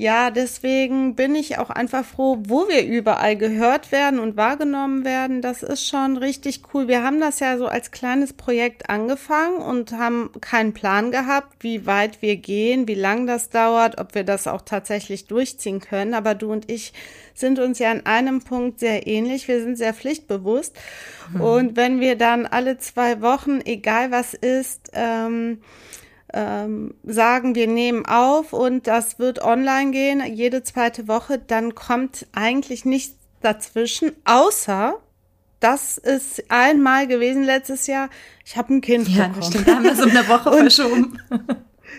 [0.00, 5.42] ja, deswegen bin ich auch einfach froh, wo wir überall gehört werden und wahrgenommen werden.
[5.42, 6.88] Das ist schon richtig cool.
[6.88, 11.84] Wir haben das ja so als kleines Projekt angefangen und haben keinen Plan gehabt, wie
[11.84, 16.14] weit wir gehen, wie lang das dauert, ob wir das auch tatsächlich durchziehen können.
[16.14, 16.94] Aber du und ich
[17.34, 19.48] sind uns ja an einem Punkt sehr ähnlich.
[19.48, 20.78] Wir sind sehr pflichtbewusst.
[21.34, 21.40] Mhm.
[21.42, 25.58] Und wenn wir dann alle zwei Wochen, egal was ist, ähm,
[26.32, 32.26] ähm, sagen, wir nehmen auf und das wird online gehen, jede zweite Woche, dann kommt
[32.32, 34.98] eigentlich nichts dazwischen, außer
[35.60, 38.08] das ist einmal gewesen letztes Jahr.
[38.46, 39.42] Ich habe ein Kind ja, bekommen.
[39.42, 41.18] Stimmt, da haben wir es um eine Woche verschoben.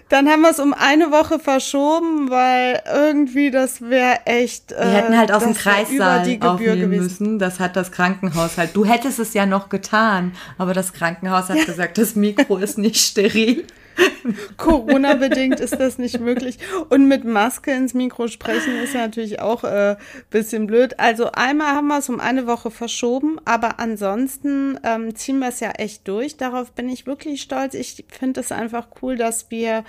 [0.10, 4.72] Dann haben wir es um eine Woche verschoben, weil irgendwie das wäre echt.
[4.72, 6.90] Äh, wir hätten halt aus dem Kreissaal aufnehmen gewesen.
[6.90, 7.40] müssen.
[7.40, 8.76] Das hat das Krankenhaus halt.
[8.76, 12.98] Du hättest es ja noch getan, aber das Krankenhaus hat gesagt, das Mikro ist nicht
[12.98, 13.66] steril.
[14.58, 16.58] Corona-bedingt ist das nicht möglich.
[16.90, 19.96] Und mit Maske ins Mikro sprechen ist ja natürlich auch äh,
[20.30, 21.00] bisschen blöd.
[21.00, 25.60] Also einmal haben wir es um eine Woche verschoben, aber ansonsten ähm, ziehen wir es
[25.60, 26.38] ja echt durch.
[26.38, 27.74] Darauf bin ich wirklich stolz.
[27.74, 29.84] Ich finde es einfach cool, dass wir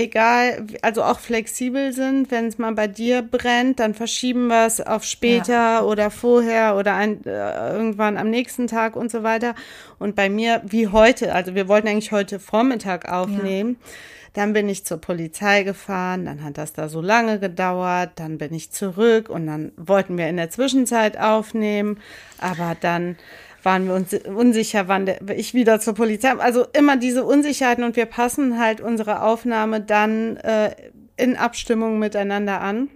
[0.00, 2.30] egal, also auch flexibel sind.
[2.30, 5.82] Wenn es mal bei dir brennt, dann verschieben wir es auf später ja.
[5.82, 9.54] oder vorher oder ein, äh, irgendwann am nächsten Tag und so weiter.
[9.98, 13.76] Und bei mir, wie heute, also wir wollten eigentlich heute Vormittag aufnehmen.
[13.80, 13.88] Ja.
[14.32, 18.54] Dann bin ich zur Polizei gefahren, dann hat das da so lange gedauert, dann bin
[18.54, 21.98] ich zurück und dann wollten wir in der Zwischenzeit aufnehmen,
[22.38, 23.16] aber dann
[23.62, 26.32] waren wir uns unsicher, wann der, ich wieder zur Polizei.
[26.32, 30.74] Also immer diese Unsicherheiten und wir passen halt unsere Aufnahme dann äh,
[31.16, 32.88] in Abstimmung miteinander an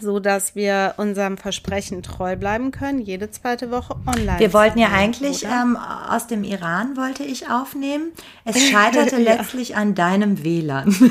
[0.00, 4.38] so dass wir unserem Versprechen treu bleiben können, jede zweite Woche online.
[4.38, 8.12] Wir wollten ja eigentlich ähm, aus dem Iran wollte ich aufnehmen.
[8.44, 9.36] Es scheiterte ja.
[9.36, 10.94] letztlich an deinem WLAN.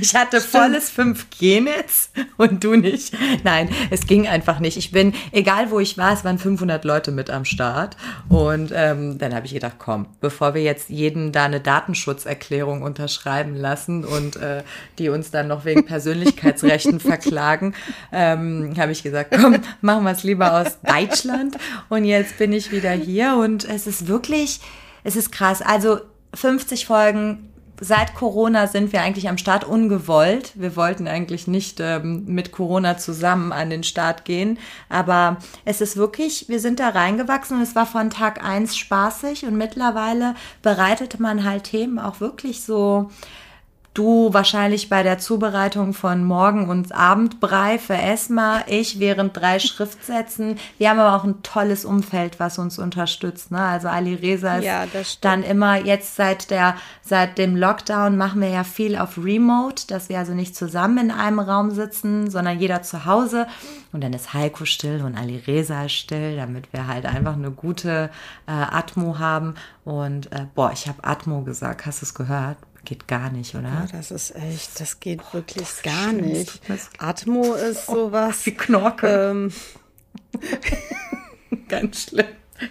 [0.00, 3.14] Ich hatte volles 5G-Netz und du nicht.
[3.44, 4.76] Nein, es ging einfach nicht.
[4.76, 7.96] Ich bin, egal wo ich war, es waren 500 Leute mit am Start.
[8.28, 13.54] Und ähm, dann habe ich gedacht, komm, bevor wir jetzt jeden da eine Datenschutzerklärung unterschreiben
[13.54, 14.62] lassen und äh,
[14.98, 17.74] die uns dann noch wegen Persönlichkeitsrechten verklagen,
[18.12, 21.56] ähm, habe ich gesagt, komm, machen wir es lieber aus Deutschland.
[21.88, 24.60] Und jetzt bin ich wieder hier und es ist wirklich,
[25.04, 25.62] es ist krass.
[25.62, 26.00] Also
[26.34, 27.49] 50 Folgen
[27.80, 30.52] seit Corona sind wir eigentlich am Start ungewollt.
[30.54, 34.58] Wir wollten eigentlich nicht ähm, mit Corona zusammen an den Start gehen.
[34.88, 39.46] Aber es ist wirklich, wir sind da reingewachsen und es war von Tag eins spaßig
[39.46, 43.10] und mittlerweile bereitete man halt Themen auch wirklich so
[43.92, 50.58] Du wahrscheinlich bei der Zubereitung von Morgen- und Abendbrei für Esma, ich während drei Schriftsätzen.
[50.78, 53.50] Wir haben aber auch ein tolles Umfeld, was uns unterstützt.
[53.50, 53.58] Ne?
[53.58, 54.86] Also Ali Reza ist ja,
[55.20, 60.08] dann immer jetzt seit der seit dem Lockdown machen wir ja viel auf Remote, dass
[60.08, 63.48] wir also nicht zusammen in einem Raum sitzen, sondern jeder zu Hause.
[63.92, 68.10] Und dann ist Heiko still und Ali Reza still, damit wir halt einfach eine gute
[68.46, 69.56] äh, Atmo haben.
[69.84, 72.56] Und äh, boah, ich habe Atmo gesagt, hast du es gehört?
[72.84, 73.84] Geht gar nicht, oder?
[73.84, 76.60] Oh, das ist echt, das geht Boah, wirklich das gar nicht.
[76.98, 78.46] Atmo ist oh, sowas.
[78.46, 79.30] Wie Knorke.
[79.30, 79.52] Ähm.
[81.68, 82.26] Ganz schlimm.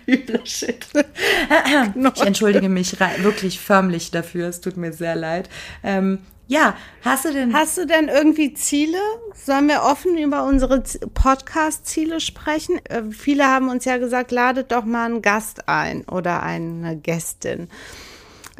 [0.08, 0.88] Übler Shit.
[0.94, 4.48] ich entschuldige mich wirklich förmlich dafür.
[4.48, 5.50] Es tut mir sehr leid.
[5.84, 7.54] Ähm, ja, hast du denn.
[7.54, 9.00] Hast du denn irgendwie Ziele?
[9.34, 10.82] Sollen wir offen über unsere
[11.14, 12.84] Podcast-Ziele sprechen?
[12.86, 17.70] Äh, viele haben uns ja gesagt, ladet doch mal einen Gast ein oder eine Gästin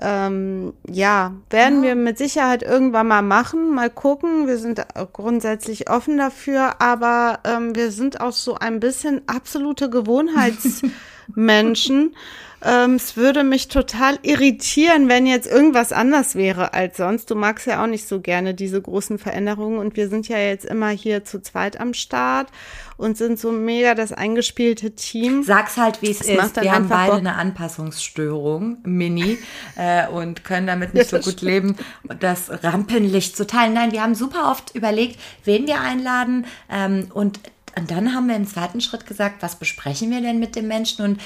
[0.02, 1.90] ähm, ja, werden ja.
[1.90, 4.48] wir mit Sicherheit irgendwann mal machen, mal gucken.
[4.48, 4.82] Wir sind
[5.14, 12.16] grundsätzlich offen dafür, aber ähm, wir sind auch so ein bisschen absolute Gewohnheitsmenschen.
[12.62, 17.32] Ähm, es würde mich total irritieren, wenn jetzt irgendwas anders wäre als sonst.
[17.32, 20.66] Du magst ja auch nicht so gerne diese großen Veränderungen und wir sind ja jetzt
[20.66, 22.50] immer hier zu zweit am Start
[22.98, 25.44] und sind so mega das eingespielte Team.
[25.44, 26.62] Sag's halt, wie es ist.
[26.62, 27.20] Wir haben beide Bock.
[27.20, 29.38] eine Anpassungsstörung, Mini,
[29.78, 31.52] äh, und können damit nicht ja, so gut stimmt.
[31.52, 31.76] leben,
[32.20, 33.74] das Rampenlicht zu teilen.
[33.74, 37.40] Nein, wir haben super oft überlegt, wen wir einladen ähm, und
[37.78, 41.06] und dann haben wir im zweiten Schritt gesagt, was besprechen wir denn mit dem Menschen?
[41.06, 41.22] Und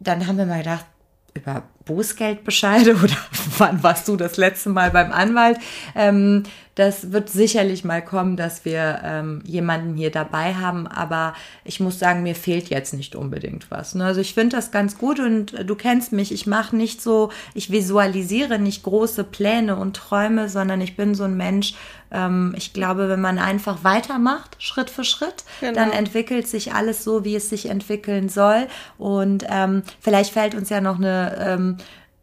[0.00, 0.86] dann haben wir mal gedacht,
[1.34, 3.16] über Bußgeldbescheide oder
[3.58, 5.58] wann warst du das letzte Mal beim Anwalt?
[5.94, 11.34] Ähm, das wird sicherlich mal kommen, dass wir ähm, jemanden hier dabei haben, aber
[11.64, 13.94] ich muss sagen, mir fehlt jetzt nicht unbedingt was.
[13.94, 14.04] Ne?
[14.04, 17.30] Also ich finde das ganz gut und äh, du kennst mich, ich mache nicht so,
[17.54, 21.74] ich visualisiere nicht große Pläne und Träume, sondern ich bin so ein Mensch,
[22.10, 25.74] ähm, ich glaube, wenn man einfach weitermacht, Schritt für Schritt, genau.
[25.74, 28.66] dann entwickelt sich alles so, wie es sich entwickeln soll
[28.98, 31.76] und ähm, vielleicht fällt uns ja noch eine ähm,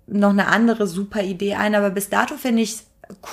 [0.08, 2.80] noch eine andere super Idee ein, aber bis dato finde ich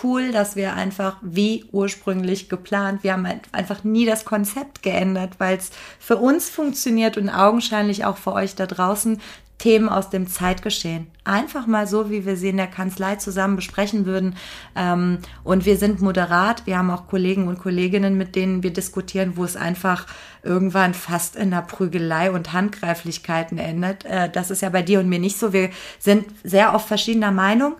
[0.03, 5.35] cool, dass wir einfach wie ursprünglich geplant, wir haben halt einfach nie das Konzept geändert,
[5.38, 9.21] weil es für uns funktioniert und augenscheinlich auch für euch da draußen
[9.59, 11.09] Themen aus dem Zeitgeschehen.
[11.25, 14.37] Einfach mal so, wie wir sie in der Kanzlei zusammen besprechen würden.
[14.77, 16.64] Ähm, und wir sind moderat.
[16.64, 20.07] Wir haben auch Kollegen und Kolleginnen, mit denen wir diskutieren, wo es einfach
[20.45, 24.05] irgendwann fast in der Prügelei und Handgreiflichkeiten endet.
[24.05, 25.53] Äh, das ist ja bei dir und mir nicht so.
[25.53, 27.75] Wir sind sehr oft verschiedener Meinung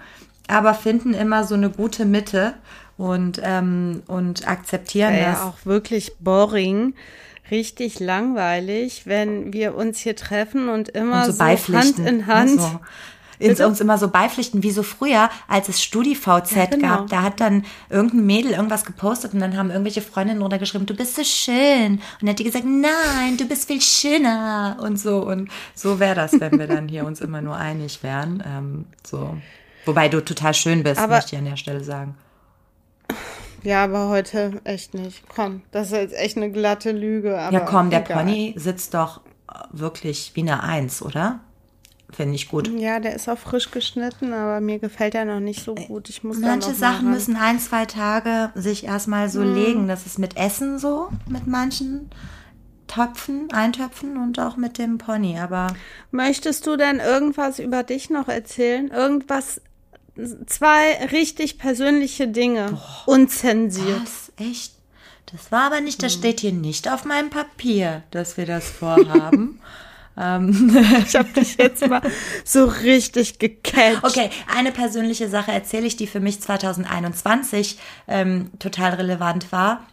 [0.49, 2.55] aber finden immer so eine gute Mitte
[2.97, 5.39] und, ähm, und akzeptieren das.
[5.39, 6.95] Ja, auch wirklich boring.
[7.51, 12.61] Richtig langweilig, wenn wir uns hier treffen und immer und so, so Hand in Hand.
[12.61, 12.81] So
[13.39, 16.89] ins, uns immer so beipflichten, wie so früher, als es StudiVZ ja, genau.
[16.89, 17.09] gab.
[17.09, 20.95] Da hat dann irgendein Mädel irgendwas gepostet und dann haben irgendwelche Freundinnen drunter geschrieben, du
[20.95, 21.93] bist so schön.
[21.93, 25.25] Und dann hat die gesagt, nein, du bist viel schöner und so.
[25.25, 28.43] Und so wäre das, wenn wir dann hier uns immer nur einig wären.
[28.47, 29.37] Ähm, so.
[29.89, 32.15] Wobei du total schön bist, aber, möchte ich an der Stelle sagen.
[33.63, 35.23] Ja, aber heute echt nicht.
[35.35, 37.31] Komm, das ist jetzt echt eine glatte Lüge.
[37.31, 38.19] ja, komm, der egal.
[38.19, 39.23] Pony sitzt doch
[39.73, 41.41] wirklich wie eine Eins, oder?
[42.11, 42.71] Finde ich gut.
[42.79, 46.11] Ja, der ist auch frisch geschnitten, aber mir gefällt er noch nicht so gut.
[46.11, 49.55] Ich muss Manche Sachen müssen ein, zwei Tage sich erstmal so hm.
[49.55, 49.89] legen.
[49.89, 52.11] Das ist mit Essen so, mit manchen
[52.89, 55.39] Töpfen, Eintöpfen und auch mit dem Pony.
[55.39, 55.69] Aber
[56.11, 58.89] möchtest du denn irgendwas über dich noch erzählen?
[58.89, 59.63] Irgendwas
[60.47, 62.71] zwei richtig persönliche Dinge.
[62.71, 64.03] Boah, unzensiert.
[64.03, 64.33] Was?
[64.37, 64.73] Echt?
[65.33, 69.61] Das war aber nicht, das steht hier nicht auf meinem Papier, dass wir das vorhaben.
[70.21, 70.77] Ähm,
[71.07, 72.03] ich habe dich jetzt mal
[72.45, 74.03] so richtig gecatcht.
[74.03, 77.79] Okay, eine persönliche Sache erzähle ich, die für mich 2021
[78.09, 79.87] ähm, total relevant war.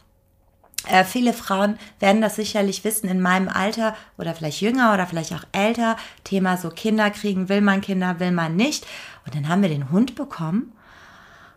[0.88, 5.34] Äh, viele Frauen werden das sicherlich wissen in meinem Alter oder vielleicht jünger oder vielleicht
[5.34, 5.98] auch älter.
[6.24, 8.86] Thema so Kinder kriegen, will man Kinder, will man nicht.
[9.26, 10.74] Und dann haben wir den Hund bekommen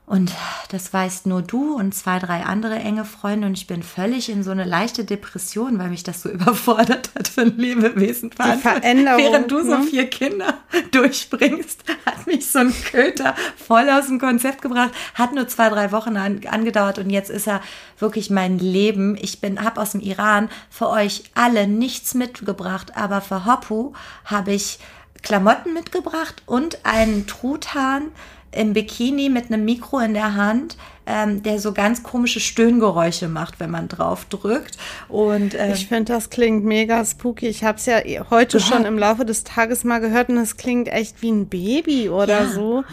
[0.09, 0.33] und
[0.71, 3.47] das weißt nur du und zwei, drei andere enge Freunde.
[3.47, 7.29] Und ich bin völlig in so eine leichte Depression, weil mich das so überfordert hat
[7.29, 8.31] für ein Lebewesen.
[8.31, 9.19] Die Veränderung.
[9.19, 9.83] Während du so ne?
[9.83, 10.55] vier Kinder
[10.93, 14.93] durchbringst, hat mich so ein Köter voll aus dem Konzept gebracht.
[15.13, 17.61] Hat nur zwei, drei Wochen an, angedauert und jetzt ist er
[17.99, 19.15] wirklich mein Leben.
[19.21, 23.93] Ich bin, hab aus dem Iran für euch alle nichts mitgebracht, aber für Hoppu
[24.25, 24.79] habe ich
[25.23, 28.13] Klamotten mitgebracht und einen Truthahn
[28.53, 30.77] im Bikini mit einem Mikro in der Hand,
[31.09, 34.77] ähm, der so ganz komische Stöhngeräusche macht, wenn man drauf drückt.
[35.09, 37.47] Und ähm, ich finde, das klingt mega spooky.
[37.47, 40.89] Ich habe es ja heute schon im Laufe des Tages mal gehört und es klingt
[40.89, 42.49] echt wie ein Baby oder ja.
[42.49, 42.85] so.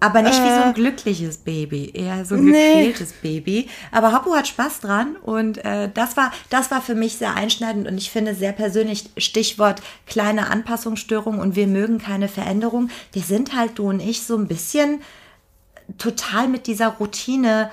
[0.00, 2.74] Aber nicht äh, wie so ein äh, glückliches Baby, eher so ein nee.
[2.74, 3.68] gequältes Baby.
[3.90, 7.88] Aber Hoppo hat Spaß dran und äh, das war das war für mich sehr einschneidend
[7.88, 12.90] und ich finde sehr persönlich Stichwort kleine Anpassungsstörung und wir mögen keine Veränderung.
[13.12, 15.00] Wir sind halt du und ich so ein bisschen
[15.98, 17.70] total mit dieser Routine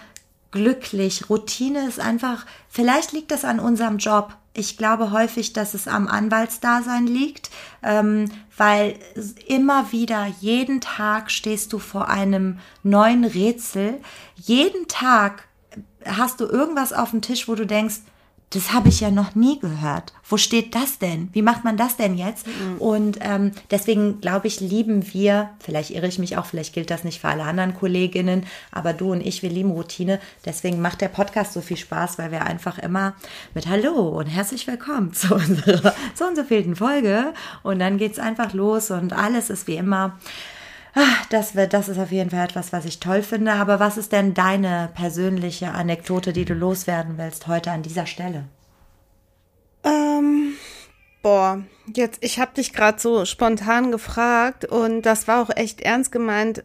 [0.51, 1.29] glücklich.
[1.29, 4.35] Routine ist einfach, vielleicht liegt das an unserem Job.
[4.53, 7.49] Ich glaube häufig, dass es am Anwaltsdasein liegt,
[7.83, 8.99] ähm, weil
[9.47, 14.01] immer wieder, jeden Tag stehst du vor einem neuen Rätsel.
[14.35, 15.47] Jeden Tag
[16.05, 18.01] hast du irgendwas auf dem Tisch, wo du denkst,
[18.51, 20.13] das habe ich ja noch nie gehört.
[20.27, 21.29] Wo steht das denn?
[21.33, 22.47] Wie macht man das denn jetzt?
[22.47, 22.77] Mhm.
[22.79, 27.03] Und ähm, deswegen glaube ich, lieben wir, vielleicht irre ich mich auch, vielleicht gilt das
[27.03, 30.19] nicht für alle anderen Kolleginnen, aber du und ich, wir lieben Routine.
[30.45, 33.13] Deswegen macht der Podcast so viel Spaß, weil wir einfach immer
[33.53, 37.33] mit Hallo und herzlich willkommen zu unserer so und so vielten Folge.
[37.61, 40.17] Und dann geht's einfach los und alles ist wie immer.
[40.95, 43.53] Ah, das, wird, das ist auf jeden Fall etwas, was ich toll finde.
[43.53, 48.45] Aber was ist denn deine persönliche Anekdote, die du loswerden willst heute an dieser Stelle?
[49.83, 50.53] Ähm,
[51.21, 51.61] boah,
[51.95, 56.63] jetzt, ich habe dich gerade so spontan gefragt und das war auch echt ernst gemeint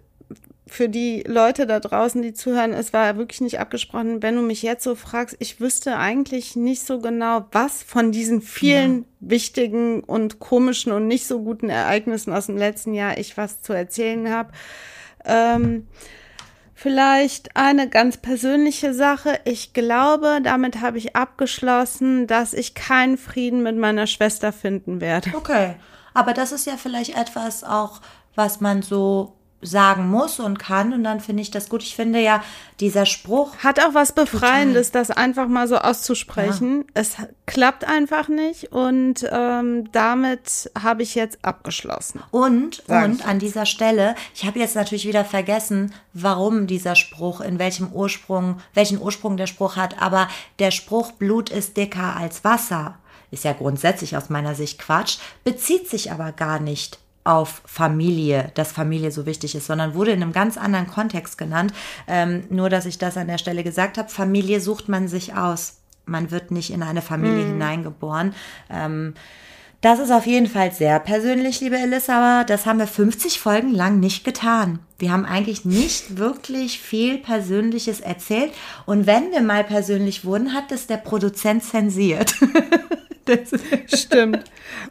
[0.67, 4.23] für die Leute da draußen, die zuhören, es war wirklich nicht abgesprochen.
[4.23, 8.41] Wenn du mich jetzt so fragst, ich wüsste eigentlich nicht so genau, was von diesen
[8.41, 9.05] vielen ja.
[9.21, 13.75] wichtigen und komischen und nicht so guten Ereignissen aus dem letzten Jahr ich was zu
[13.75, 14.53] erzählen habe.
[15.27, 15.87] Ähm,
[16.75, 19.39] vielleicht eine ganz persönliche Sache.
[19.45, 25.31] Ich glaube, damit habe ich abgeschlossen, dass ich keinen Frieden mit meiner Schwester finden werde.
[25.37, 25.75] Okay.
[26.15, 28.01] Aber das ist ja vielleicht etwas auch,
[28.35, 30.93] was man so sagen muss und kann.
[30.93, 31.83] Und dann finde ich das gut.
[31.83, 32.43] Ich finde ja,
[32.81, 33.57] dieser Spruch.
[33.59, 35.07] Hat auch was Befreiendes, total.
[35.07, 36.79] das einfach mal so auszusprechen.
[36.79, 36.85] Ja.
[36.95, 42.23] Es klappt einfach nicht und ähm, damit habe ich jetzt abgeschlossen.
[42.31, 47.59] Und, und an dieser Stelle, ich habe jetzt natürlich wieder vergessen, warum dieser Spruch, in
[47.59, 52.99] welchem Ursprung, welchen Ursprung der Spruch hat, aber der Spruch Blut ist dicker als Wasser
[53.31, 58.73] ist ja grundsätzlich aus meiner Sicht Quatsch, bezieht sich aber gar nicht auf Familie, dass
[58.73, 61.73] Familie so wichtig ist, sondern wurde in einem ganz anderen Kontext genannt.
[62.07, 65.79] Ähm, nur, dass ich das an der Stelle gesagt habe, Familie sucht man sich aus.
[66.05, 67.53] Man wird nicht in eine Familie mhm.
[67.53, 68.35] hineingeboren.
[68.71, 69.15] Ähm,
[69.81, 73.73] das ist auf jeden Fall sehr persönlich, liebe Elissa, aber das haben wir 50 Folgen
[73.75, 74.79] lang nicht getan.
[74.99, 78.53] Wir haben eigentlich nicht wirklich viel Persönliches erzählt.
[78.87, 82.35] Und wenn wir mal persönlich wurden, hat es der Produzent zensiert.
[83.95, 84.45] Stimmt.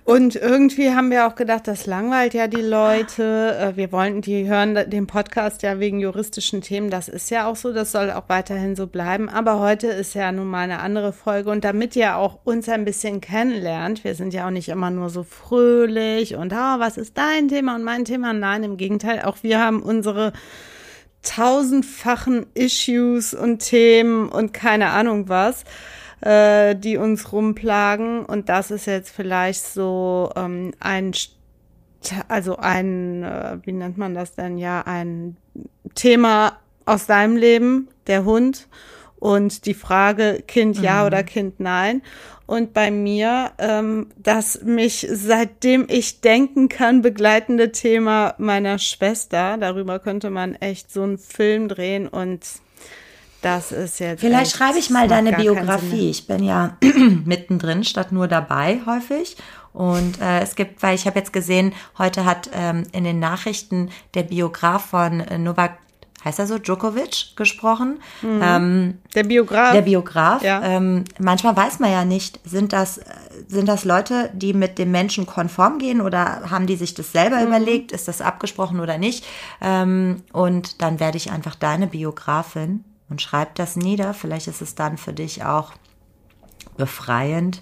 [0.06, 3.56] Und irgendwie haben wir auch gedacht, das langweilt ja die Leute.
[3.60, 6.90] Äh, wir wollten, die hören den Podcast ja wegen juristischen Themen.
[6.90, 9.30] Das ist ja auch so, das soll auch weiterhin so bleiben.
[9.30, 11.50] Aber heute ist ja nun mal eine andere Folge.
[11.52, 15.10] Und damit ihr auch uns ein bisschen kennenlernt, wir sind ja auch nicht immer nur
[15.10, 18.34] so fröhlich und, oh, was ist dein Thema und mein Thema?
[18.34, 20.34] Nein, im Gegenteil, auch wir haben unsere
[21.22, 25.64] tausendfachen Issues und Themen und keine Ahnung was
[26.24, 28.26] äh, die uns rumplagen.
[28.26, 31.12] Und das ist jetzt vielleicht so ähm, ein,
[32.28, 35.38] also ein, äh, wie nennt man das denn ja, ein
[35.96, 38.68] Thema aus deinem Leben, der Hund.
[39.24, 41.06] Und die Frage Kind ja mhm.
[41.08, 42.02] oder Kind nein.
[42.46, 49.58] Und bei mir ähm, das mich seitdem ich denken kann begleitende Thema meiner Schwester.
[49.58, 52.46] Darüber könnte man echt so einen Film drehen und
[53.42, 54.20] das ist jetzt.
[54.20, 56.10] Vielleicht echt, schreibe ich mal deine Biografie.
[56.10, 56.76] Ich bin ja
[57.26, 59.38] mittendrin statt nur dabei häufig.
[59.72, 63.90] Und äh, es gibt, weil ich habe jetzt gesehen, heute hat ähm, in den Nachrichten
[64.16, 65.78] der Biograf von äh, Novak
[66.26, 68.00] heißt er so, Djokovic gesprochen.
[68.24, 69.74] Ähm, Der Biograf.
[69.74, 70.42] der Biograf.
[70.42, 70.62] Ja.
[70.64, 73.02] Ähm, manchmal weiß man ja nicht, sind das,
[73.48, 77.40] sind das Leute, die mit dem Menschen konform gehen oder haben die sich das selber
[77.42, 77.48] Mhm.
[77.48, 77.92] überlegt?
[77.92, 79.26] Ist das abgesprochen oder nicht?
[79.62, 84.14] Ähm, und dann werde ich einfach deine Biografin und schreib das nieder.
[84.14, 85.74] Vielleicht ist es dann für dich auch
[86.78, 87.62] befreiend.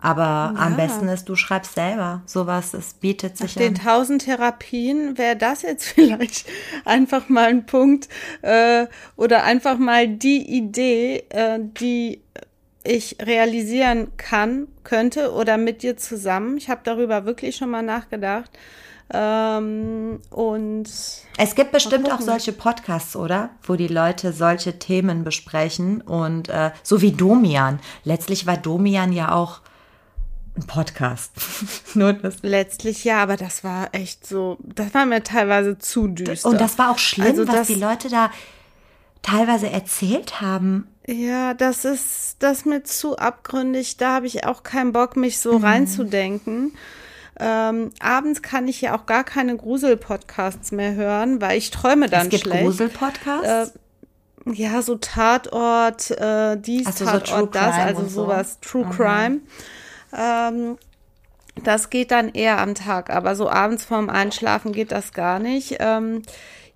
[0.00, 2.22] Aber am besten ist, du schreibst selber.
[2.24, 3.82] Sowas, es bietet sich den an.
[3.84, 6.46] tausend Therapien wäre das jetzt vielleicht
[6.84, 8.08] einfach mal ein Punkt
[8.42, 8.86] äh,
[9.16, 12.22] oder einfach mal die Idee, äh, die
[12.84, 16.56] ich realisieren kann, könnte oder mit dir zusammen.
[16.56, 18.50] Ich habe darüber wirklich schon mal nachgedacht.
[19.12, 20.88] Ähm, und
[21.38, 23.50] Es gibt bestimmt auch solche Podcasts, oder?
[23.62, 27.80] Wo die Leute solche Themen besprechen und äh, so wie Domian.
[28.04, 29.60] Letztlich war Domian ja auch
[30.58, 31.32] ein Podcast.
[31.94, 32.36] Nur das.
[32.42, 36.48] letztlich ja, aber das war echt so, das war mir teilweise zu düster.
[36.48, 38.30] Und das war auch schlimm, Also was die Leute da
[39.22, 40.88] teilweise erzählt haben.
[41.06, 43.96] Ja, das ist das mir zu abgründig.
[43.96, 46.72] Da habe ich auch keinen Bock, mich so reinzudenken.
[47.40, 52.26] Ähm, abends kann ich ja auch gar keine Grusel-Podcasts mehr hören, weil ich träume dann
[52.26, 52.64] Es gibt schlecht.
[52.64, 53.78] Grusel-Podcasts.
[54.52, 58.08] Ja, so Tatort, äh, dies, Ach so, so Tatort, True das, also so.
[58.08, 59.40] sowas, True Crime.
[60.12, 60.78] Ähm,
[61.64, 65.76] das geht dann eher am Tag, aber so abends vorm Einschlafen geht das gar nicht.
[65.80, 66.22] Ähm,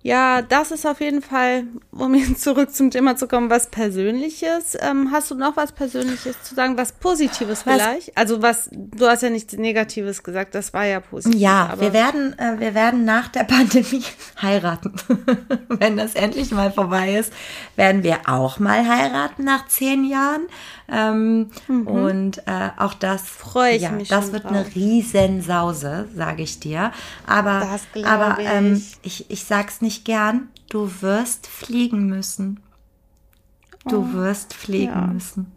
[0.05, 4.77] ja, das ist auf jeden Fall, um jetzt zurück zum Thema zu kommen, was Persönliches.
[4.79, 8.15] Ähm, hast du noch was Persönliches zu sagen, was Positives vielleicht?
[8.17, 11.39] Also was, du hast ja nichts Negatives gesagt, das war ja positiv.
[11.39, 14.03] Ja, wir werden, äh, wir werden nach der Pandemie
[14.41, 14.93] heiraten.
[15.69, 17.31] Wenn das endlich mal vorbei ist,
[17.77, 20.47] werden wir auch mal heiraten nach zehn Jahren.
[20.89, 21.51] Ähm,
[21.85, 23.27] Und äh, auch das Mhm.
[23.27, 24.51] Freu ich ja, mich Das wird drauf.
[24.51, 26.91] eine Riesensause, sage ich dir.
[27.25, 27.67] Aber,
[28.03, 28.97] aber ähm, ich.
[29.01, 32.59] ich, ich sag's nicht gern, du wirst fliegen müssen.
[33.87, 35.07] Du wirst fliegen Oh, ja.
[35.07, 35.51] müssen.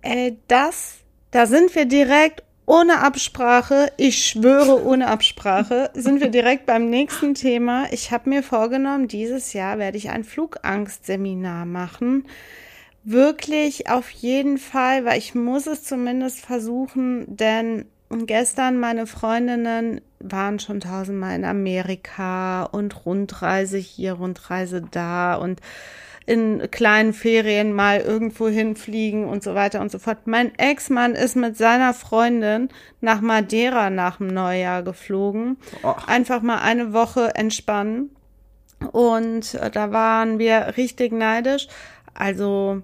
[0.00, 0.96] Ey, das,
[1.30, 7.34] da sind wir direkt ohne Absprache, ich schwöre ohne Absprache, sind wir direkt beim nächsten
[7.34, 7.86] Thema.
[7.92, 12.26] Ich habe mir vorgenommen, dieses Jahr werde ich ein Flugangstseminar machen.
[13.04, 17.86] Wirklich auf jeden Fall, weil ich muss es zumindest versuchen, denn
[18.26, 25.60] gestern meine Freundinnen waren schon tausendmal in Amerika und Rundreise hier, Rundreise da und
[26.26, 30.26] in kleinen Ferien mal irgendwo hinfliegen und so weiter und so fort.
[30.26, 32.68] Mein Ex-Mann ist mit seiner Freundin
[33.00, 35.56] nach Madeira nach dem Neujahr geflogen.
[36.06, 38.14] Einfach mal eine Woche entspannen.
[38.90, 41.68] Und äh, da waren wir richtig neidisch.
[42.14, 42.82] Also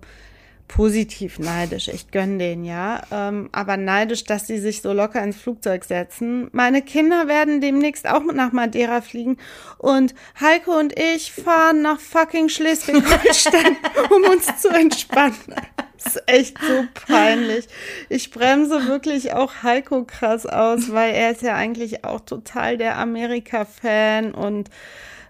[0.68, 1.88] positiv neidisch.
[1.88, 3.02] Ich gönn den, ja.
[3.10, 6.48] Ähm, aber neidisch, dass sie sich so locker ins Flugzeug setzen.
[6.52, 9.38] Meine Kinder werden demnächst auch nach Madeira fliegen.
[9.78, 13.76] Und Heiko und ich fahren nach fucking Schleswig-Holstein,
[14.10, 15.54] um uns zu entspannen.
[15.96, 17.66] Das ist echt so peinlich.
[18.08, 22.98] Ich bremse wirklich auch Heiko krass aus, weil er ist ja eigentlich auch total der
[22.98, 24.70] Amerika-Fan und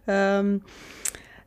[0.06, 0.62] ähm,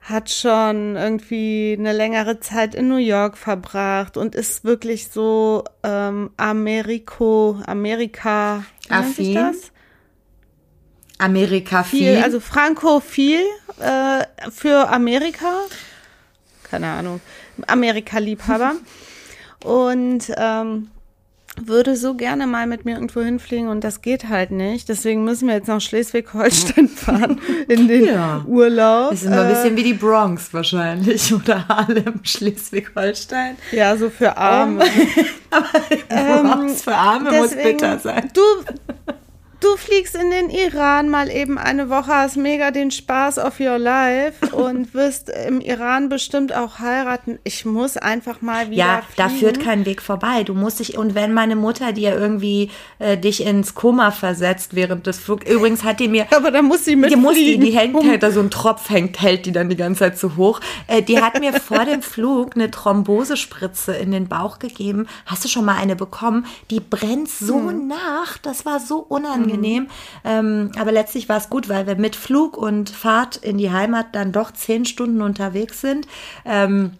[0.01, 6.31] hat schon irgendwie eine längere Zeit in New York verbracht und ist wirklich so ähm,
[6.37, 9.53] Ameriko, Amerika, wie nennt sich Affin?
[9.53, 9.71] das?
[11.19, 12.23] Amerika Viel, viel.
[12.23, 13.41] also frankophil
[13.79, 15.53] äh, für Amerika.
[16.63, 17.21] Keine Ahnung.
[17.67, 18.73] Amerika-Liebhaber.
[19.63, 20.89] und ähm,
[21.63, 24.87] würde so gerne mal mit mir irgendwo hinfliegen und das geht halt nicht.
[24.89, 28.43] Deswegen müssen wir jetzt nach Schleswig-Holstein fahren in den Ja.
[28.47, 29.11] Urlaub.
[29.11, 33.57] Das ist immer ein Äh, bisschen wie die Bronx wahrscheinlich oder Harlem, Schleswig-Holstein.
[33.73, 34.85] ja, so für Arme.
[36.09, 38.29] Bronx für Arme muss Deswegen, bitter sein.
[38.33, 38.41] Du,
[39.61, 43.77] du fliegst in den Iran mal eben eine Woche, hast mega den Spaß of your
[43.77, 47.39] life und wirst im Iran bestimmt auch heiraten.
[47.43, 49.39] Ich muss einfach mal wieder Ja, da fliegen.
[49.39, 50.43] führt kein Weg vorbei.
[50.43, 55.07] Du musst dich, und wenn meine Mutter dir irgendwie äh, dich ins Koma versetzt während
[55.07, 57.95] des Flug, übrigens hat die mir, Aber da muss sie die muss die, die hängt
[58.07, 60.59] halt da so ein Tropf hängt, hält die dann die ganze Zeit so hoch.
[60.87, 65.07] Äh, die hat mir vor dem Flug eine Thrombosespritze in den Bauch gegeben.
[65.25, 66.45] Hast du schon mal eine bekommen?
[66.69, 67.87] Die brennt so Hm.
[67.87, 68.37] nach.
[68.41, 69.50] Das war so unangenehm.
[70.23, 74.07] Ähm, aber letztlich war es gut, weil wir mit Flug und Fahrt in die Heimat
[74.13, 76.07] dann doch zehn Stunden unterwegs sind.
[76.45, 76.91] Ähm,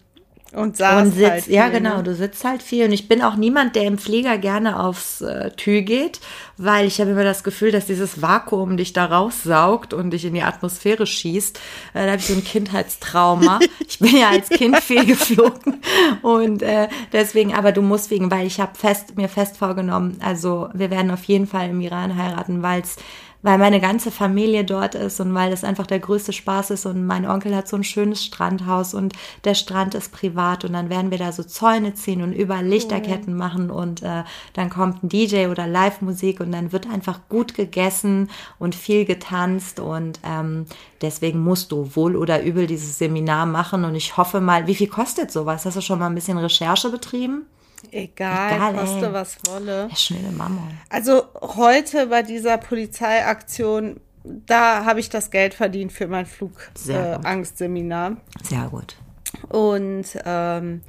[0.52, 2.02] und saß und sitzt, halt ja viel, genau, ne?
[2.02, 5.50] du sitzt halt viel und ich bin auch niemand, der im Flieger gerne aufs äh,
[5.52, 6.20] Tür geht,
[6.58, 10.34] weil ich habe immer das Gefühl, dass dieses Vakuum dich da raussaugt und dich in
[10.34, 11.58] die Atmosphäre schießt.
[11.94, 13.60] Äh, da habe ich so ein Kindheitstrauma.
[13.88, 15.80] ich bin ja als Kind viel geflogen
[16.20, 20.68] und äh, deswegen, aber du musst wegen, weil ich habe fest mir fest vorgenommen, also
[20.74, 22.96] wir werden auf jeden Fall im Iran heiraten, weil es
[23.42, 27.04] weil meine ganze Familie dort ist und weil das einfach der größte Spaß ist und
[27.06, 29.14] mein Onkel hat so ein schönes Strandhaus und
[29.44, 33.36] der Strand ist privat und dann werden wir da so Zäune ziehen und überall Lichterketten
[33.36, 38.30] machen und äh, dann kommt ein DJ oder Live-Musik und dann wird einfach gut gegessen
[38.58, 40.66] und viel getanzt und ähm,
[41.00, 44.88] deswegen musst du wohl oder übel dieses Seminar machen und ich hoffe mal, wie viel
[44.88, 45.66] kostet sowas?
[45.66, 47.46] Hast du schon mal ein bisschen Recherche betrieben?
[47.90, 49.12] Egal, Egal, koste ey.
[49.12, 49.88] was wolle.
[49.94, 50.78] Schnelle Mammon.
[50.88, 56.26] Also heute bei dieser Polizeiaktion, da habe ich das Geld verdient für mein.
[56.26, 58.16] Flugangstseminar.
[58.42, 58.96] Sehr gut.
[59.48, 60.82] Und ähm,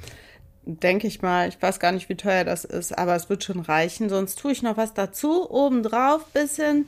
[0.64, 3.60] denke ich mal, ich weiß gar nicht, wie teuer das ist, aber es wird schon
[3.60, 4.08] reichen.
[4.08, 6.86] Sonst tue ich noch was dazu, obendrauf, bisschen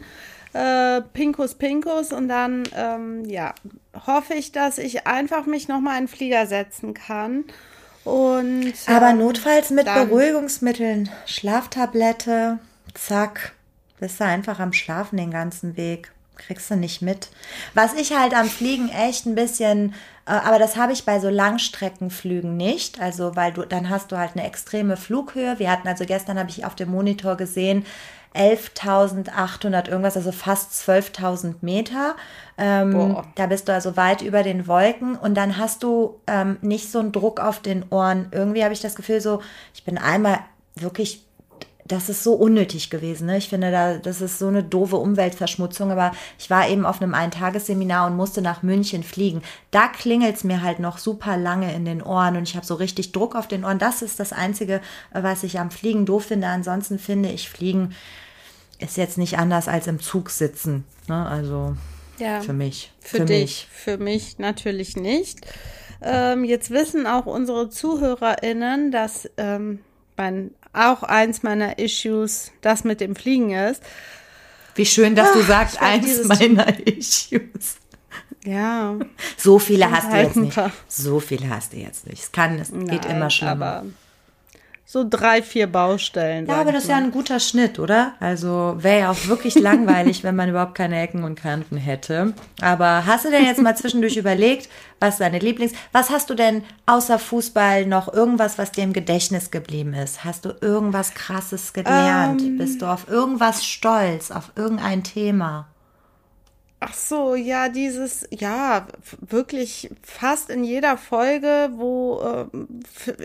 [0.53, 3.55] äh, Pinkus Pinkus und dann, ähm, ja,
[4.07, 7.45] hoffe ich, dass ich einfach mich nochmal in den Flieger setzen kann.
[8.07, 12.59] Und Aber ähm, notfalls mit dann- Beruhigungsmitteln, Schlaftablette,
[12.95, 13.53] zack,
[13.99, 16.13] bist du einfach am Schlafen den ganzen Weg.
[16.37, 17.31] Kriegst du nicht mit.
[17.75, 19.95] Was ich halt am Fliegen echt ein bisschen,
[20.27, 23.01] äh, aber das habe ich bei so Langstreckenflügen nicht.
[23.01, 25.59] Also, weil du, dann hast du halt eine extreme Flughöhe.
[25.59, 27.87] Wir hatten also gestern, habe ich auf dem Monitor gesehen,
[28.37, 32.17] 11.800 irgendwas, also fast 12.000 Meter.
[32.59, 36.91] Ähm, da bist du also weit über den Wolken und dann hast du ähm, nicht
[36.91, 38.29] so einen Druck auf den Ohren.
[38.33, 39.41] Irgendwie habe ich das Gefühl so,
[39.75, 40.39] ich bin einmal
[40.75, 41.25] wirklich,
[41.85, 43.27] das ist so unnötig gewesen.
[43.27, 43.37] Ne?
[43.37, 47.15] Ich finde, da, das ist so eine doofe Umweltverschmutzung, aber ich war eben auf einem
[47.15, 49.43] Eintagesseminar und musste nach München fliegen.
[49.71, 52.75] Da klingelt es mir halt noch super lange in den Ohren und ich habe so
[52.75, 53.79] richtig Druck auf den Ohren.
[53.79, 54.81] Das ist das Einzige,
[55.13, 56.49] äh, was ich am Fliegen doof finde.
[56.49, 57.95] Ansonsten finde ich, Fliegen
[58.79, 60.85] ist jetzt nicht anders als im Zug sitzen.
[61.09, 61.27] Ne?
[61.27, 61.77] Also
[62.19, 62.41] Ja.
[62.41, 62.93] für mich.
[63.01, 65.41] Für, dich, für mich natürlich nicht.
[66.03, 69.81] Ähm, jetzt wissen auch unsere ZuhörerInnen, dass ähm,
[70.17, 73.83] mein, auch eins meiner Issues das mit dem Fliegen ist.
[74.75, 77.77] Wie schön, dass du sagst, ich werd eins meiner Issues.
[78.45, 78.97] Ja,
[79.37, 80.61] So viele hast du jetzt nicht.
[80.87, 82.23] So viele hast du jetzt nicht.
[82.23, 83.67] Es kann, es geht nein, immer schlimmer.
[83.67, 83.85] Aber
[84.89, 86.47] so drei, vier Baustellen.
[86.47, 88.15] Ja, aber das ist ja ein guter Schnitt, oder?
[88.21, 92.35] Also wäre ja auch wirklich langweilig, wenn man überhaupt keine Ecken und Kanten hätte.
[92.61, 94.69] Aber hast du denn jetzt mal zwischendurch überlegt,
[95.01, 95.73] was deine Lieblings...
[95.91, 100.25] Was hast du denn außer Fußball noch irgendwas, was dir im Gedächtnis geblieben ist?
[100.25, 102.41] Hast du irgendwas Krasses gelernt?
[102.43, 102.57] Ähm.
[102.57, 105.67] Bist du auf irgendwas stolz, auf irgendein Thema?
[106.79, 108.87] Ach so, ja, dieses, ja,
[109.21, 112.21] wirklich fast in jeder Folge, wo
[112.95, 113.17] f-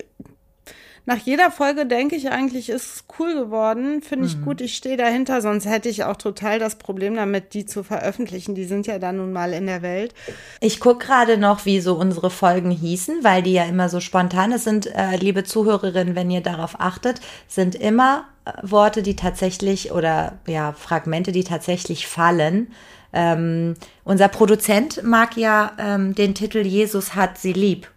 [1.06, 4.98] nach jeder Folge denke ich eigentlich, ist es cool geworden, finde ich gut, ich stehe
[4.98, 8.54] dahinter, sonst hätte ich auch total das Problem damit, die zu veröffentlichen.
[8.54, 10.14] Die sind ja dann nun mal in der Welt.
[10.60, 14.58] Ich gucke gerade noch, wie so unsere Folgen hießen, weil die ja immer so spontan
[14.58, 14.88] sind.
[14.96, 20.74] Äh, liebe Zuhörerinnen, wenn ihr darauf achtet, sind immer äh, Worte, die tatsächlich oder ja
[20.74, 22.72] Fragmente, die tatsächlich fallen.
[23.14, 23.74] Ähm,
[24.04, 27.90] unser Produzent mag ja ähm, den Titel Jesus hat sie lieb.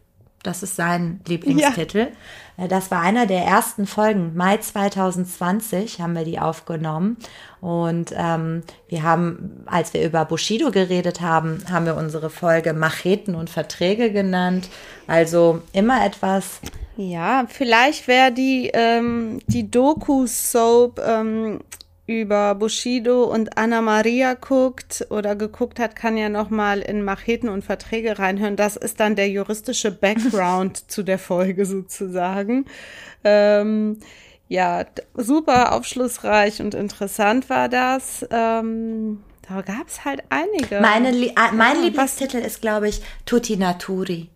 [0.43, 1.99] Das ist sein Lieblingstitel.
[1.99, 2.13] Äh,
[2.57, 4.33] Das war einer der ersten Folgen.
[4.37, 7.17] Mai 2020 haben wir die aufgenommen.
[7.61, 13.35] Und ähm, wir haben, als wir über Bushido geredet haben, haben wir unsere Folge Macheten
[13.35, 14.69] und Verträge genannt.
[15.07, 16.61] Also immer etwas.
[16.97, 21.61] Ja, vielleicht wäre die, ähm, die Doku-Soap ähm,
[22.07, 27.49] über Bushido und Anna Maria guckt oder geguckt hat, kann ja noch mal in Macheten
[27.49, 28.57] und Verträge reinhören.
[28.57, 32.67] Das ist dann der juristische Background zu der Folge sozusagen.
[33.25, 33.99] Ähm,
[34.49, 34.85] ja,
[35.15, 38.27] super aufschlussreich und interessant war das.
[38.31, 40.81] Ähm, da gab es halt einige.
[40.81, 44.29] Meine, äh, mein Ja, Lieblingstitel ist, glaube ich, Tutti Naturi.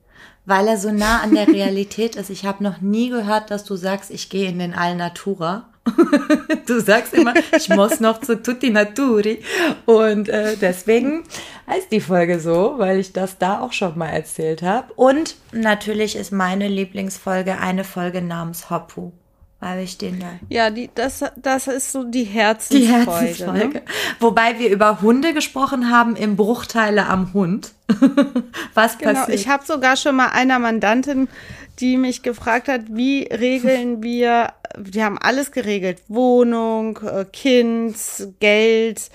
[0.47, 2.31] Weil er so nah an der Realität ist.
[2.31, 5.69] Ich habe noch nie gehört, dass du sagst, ich gehe in den Alnatura.
[6.66, 9.43] Du sagst immer, ich muss noch zu Tutti Naturi.
[9.86, 11.24] Und äh, deswegen
[11.66, 14.93] heißt die Folge so, weil ich das da auch schon mal erzählt habe.
[14.95, 19.12] Und natürlich ist meine Lieblingsfolge eine Folge namens Hoppu.
[19.61, 22.93] Weil ich den da Ja, die, das, das ist so die die Herzensfolge.
[22.93, 23.68] Herzensfolge.
[23.78, 23.82] Ne?
[24.20, 27.72] Wobei wir über Hunde gesprochen haben im Bruchteile am Hund.
[28.74, 29.41] Was Genau, passiert?
[29.41, 31.26] ich habe sogar schon mal einer Mandantin,
[31.81, 37.97] die mich gefragt hat, wie regeln wir, wir haben alles geregelt, Wohnung, äh, Kind,
[38.41, 39.11] Geld,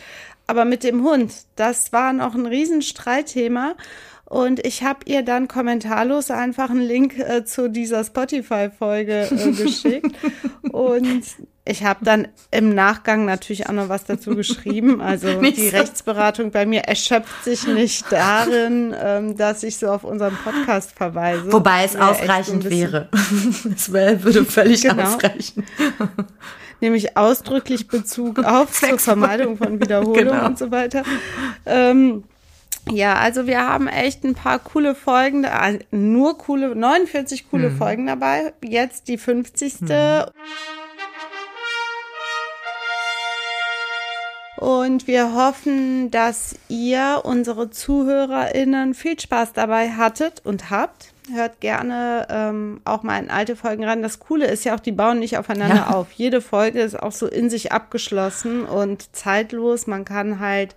[0.47, 3.75] aber mit dem Hund, das war noch ein Riesenstreitthema.
[4.25, 10.15] Und ich habe ihr dann kommentarlos einfach einen Link äh, zu dieser Spotify-Folge äh, geschickt.
[10.71, 11.23] Und
[11.65, 15.01] ich habe dann im Nachgang natürlich auch noch was dazu geschrieben.
[15.01, 15.77] Also Nicht die so.
[15.77, 21.51] Rechtsberatung bei mir erschöpft sich nicht darin, ähm, dass ich so auf unseren Podcast verweise.
[21.53, 23.07] Wobei es ausreichend wäre.
[23.75, 25.03] Es würde völlig Genau.
[25.03, 25.65] ausreichen.
[26.81, 30.45] nämlich ausdrücklich Bezug auf zur Vermeidung von Wiederholung Genau.
[30.45, 31.03] und so weiter.
[31.65, 32.23] Ähm,
[32.91, 37.77] ja, also wir haben echt ein paar coole Folgen, äh, nur coole, 49 coole Mhm.
[37.77, 38.51] Folgen dabei.
[38.61, 39.75] Jetzt die 50.
[44.63, 51.07] Und wir hoffen, dass ihr, unsere ZuhörerInnen, viel Spaß dabei hattet und habt.
[51.33, 54.01] Hört gerne ähm, auch mal in alte Folgen rein.
[54.01, 55.89] Das Coole ist ja auch, die bauen nicht aufeinander Ja.
[55.89, 56.13] auf.
[56.13, 59.85] Jede Folge ist auch so in sich abgeschlossen und zeitlos.
[59.85, 60.75] Man kann halt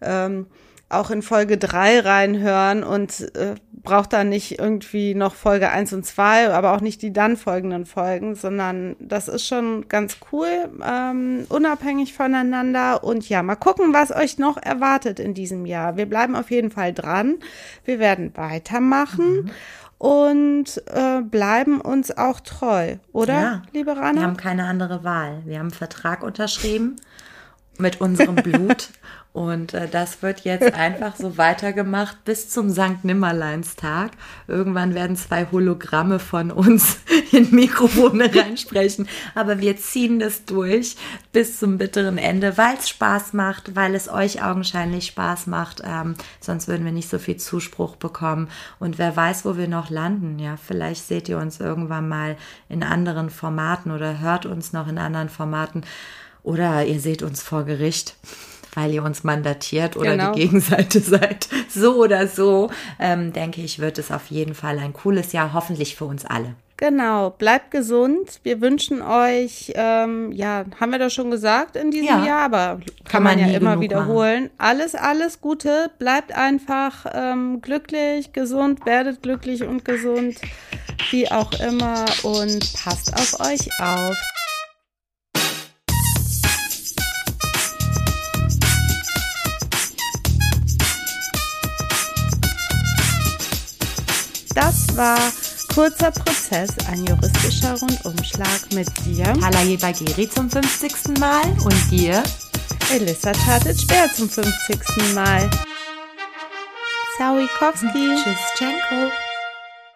[0.00, 0.46] ähm,
[0.90, 6.04] auch in Folge 3 reinhören und äh, braucht dann nicht irgendwie noch Folge 1 und
[6.04, 10.48] 2, aber auch nicht die dann folgenden Folgen, sondern das ist schon ganz cool,
[10.86, 13.04] ähm, unabhängig voneinander.
[13.04, 15.96] Und ja, mal gucken, was euch noch erwartet in diesem Jahr.
[15.96, 17.36] Wir bleiben auf jeden Fall dran.
[17.84, 19.50] Wir werden weitermachen.
[19.98, 23.62] Und äh, bleiben uns auch treu, oder, Ja.
[23.72, 24.22] liebe Wir Rana?
[24.22, 25.42] haben keine andere Wahl.
[25.44, 26.96] Wir haben einen Vertrag unterschrieben
[27.78, 28.90] mit unserem Blut.
[29.38, 34.10] Und äh, das wird jetzt einfach so weitergemacht bis zum Sankt Nimmerleinstag.
[34.48, 36.98] Irgendwann werden zwei Hologramme von uns
[37.30, 39.06] in Mikrofone reinsprechen.
[39.36, 40.96] Aber wir ziehen das durch
[41.30, 45.82] bis zum bitteren Ende, weil es Spaß macht, weil es euch augenscheinlich Spaß macht.
[45.84, 48.48] Ähm, sonst würden wir nicht so viel Zuspruch bekommen.
[48.80, 50.40] Und wer weiß, wo wir noch landen.
[50.40, 52.36] Ja, vielleicht seht ihr uns irgendwann mal
[52.68, 55.84] in anderen Formaten oder hört uns noch in anderen Formaten.
[56.42, 58.16] Oder ihr seht uns vor Gericht,
[58.74, 60.32] weil ihr uns mandatiert oder Genau.
[60.32, 61.48] die Gegenseite seid.
[61.68, 65.96] So oder so, ähm, denke ich, wird es auf jeden Fall ein cooles Jahr, hoffentlich
[65.96, 66.54] für uns alle.
[66.80, 68.38] Genau, bleibt gesund.
[68.44, 72.24] Wir wünschen euch, ähm, ja, haben wir das schon gesagt in diesem Ja.
[72.24, 74.48] Jahr, aber kann, Kann man, man ja immer wiederholen.
[74.58, 75.90] Alles, alles Gute.
[75.98, 80.36] Bleibt einfach ähm, glücklich, gesund, werdet glücklich und gesund,
[81.10, 84.14] wie auch immer, und passt auf euch auf.
[94.60, 95.20] Das war
[95.72, 101.16] Kurzer Prozess, ein juristischer Rundumschlag mit dir, Halaye Bageri zum 50.
[101.20, 102.20] Mal und dir.
[102.92, 105.14] Elissa Tatic-Bär zum 50.
[105.14, 105.48] Mal.
[107.18, 108.16] Zawikowski.
[108.16, 109.12] Tschüsschenko.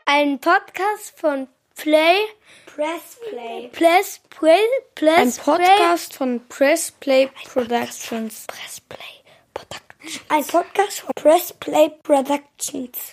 [0.05, 2.19] Ein Podcast von Play.
[2.67, 3.69] Press Play.
[3.73, 4.61] Press Play.
[4.95, 8.47] Press Ein Podcast von Press Play Productions.
[8.47, 9.01] Press Play
[9.55, 10.21] Productions.
[10.29, 13.11] Ein Podcast von Press Play Productions.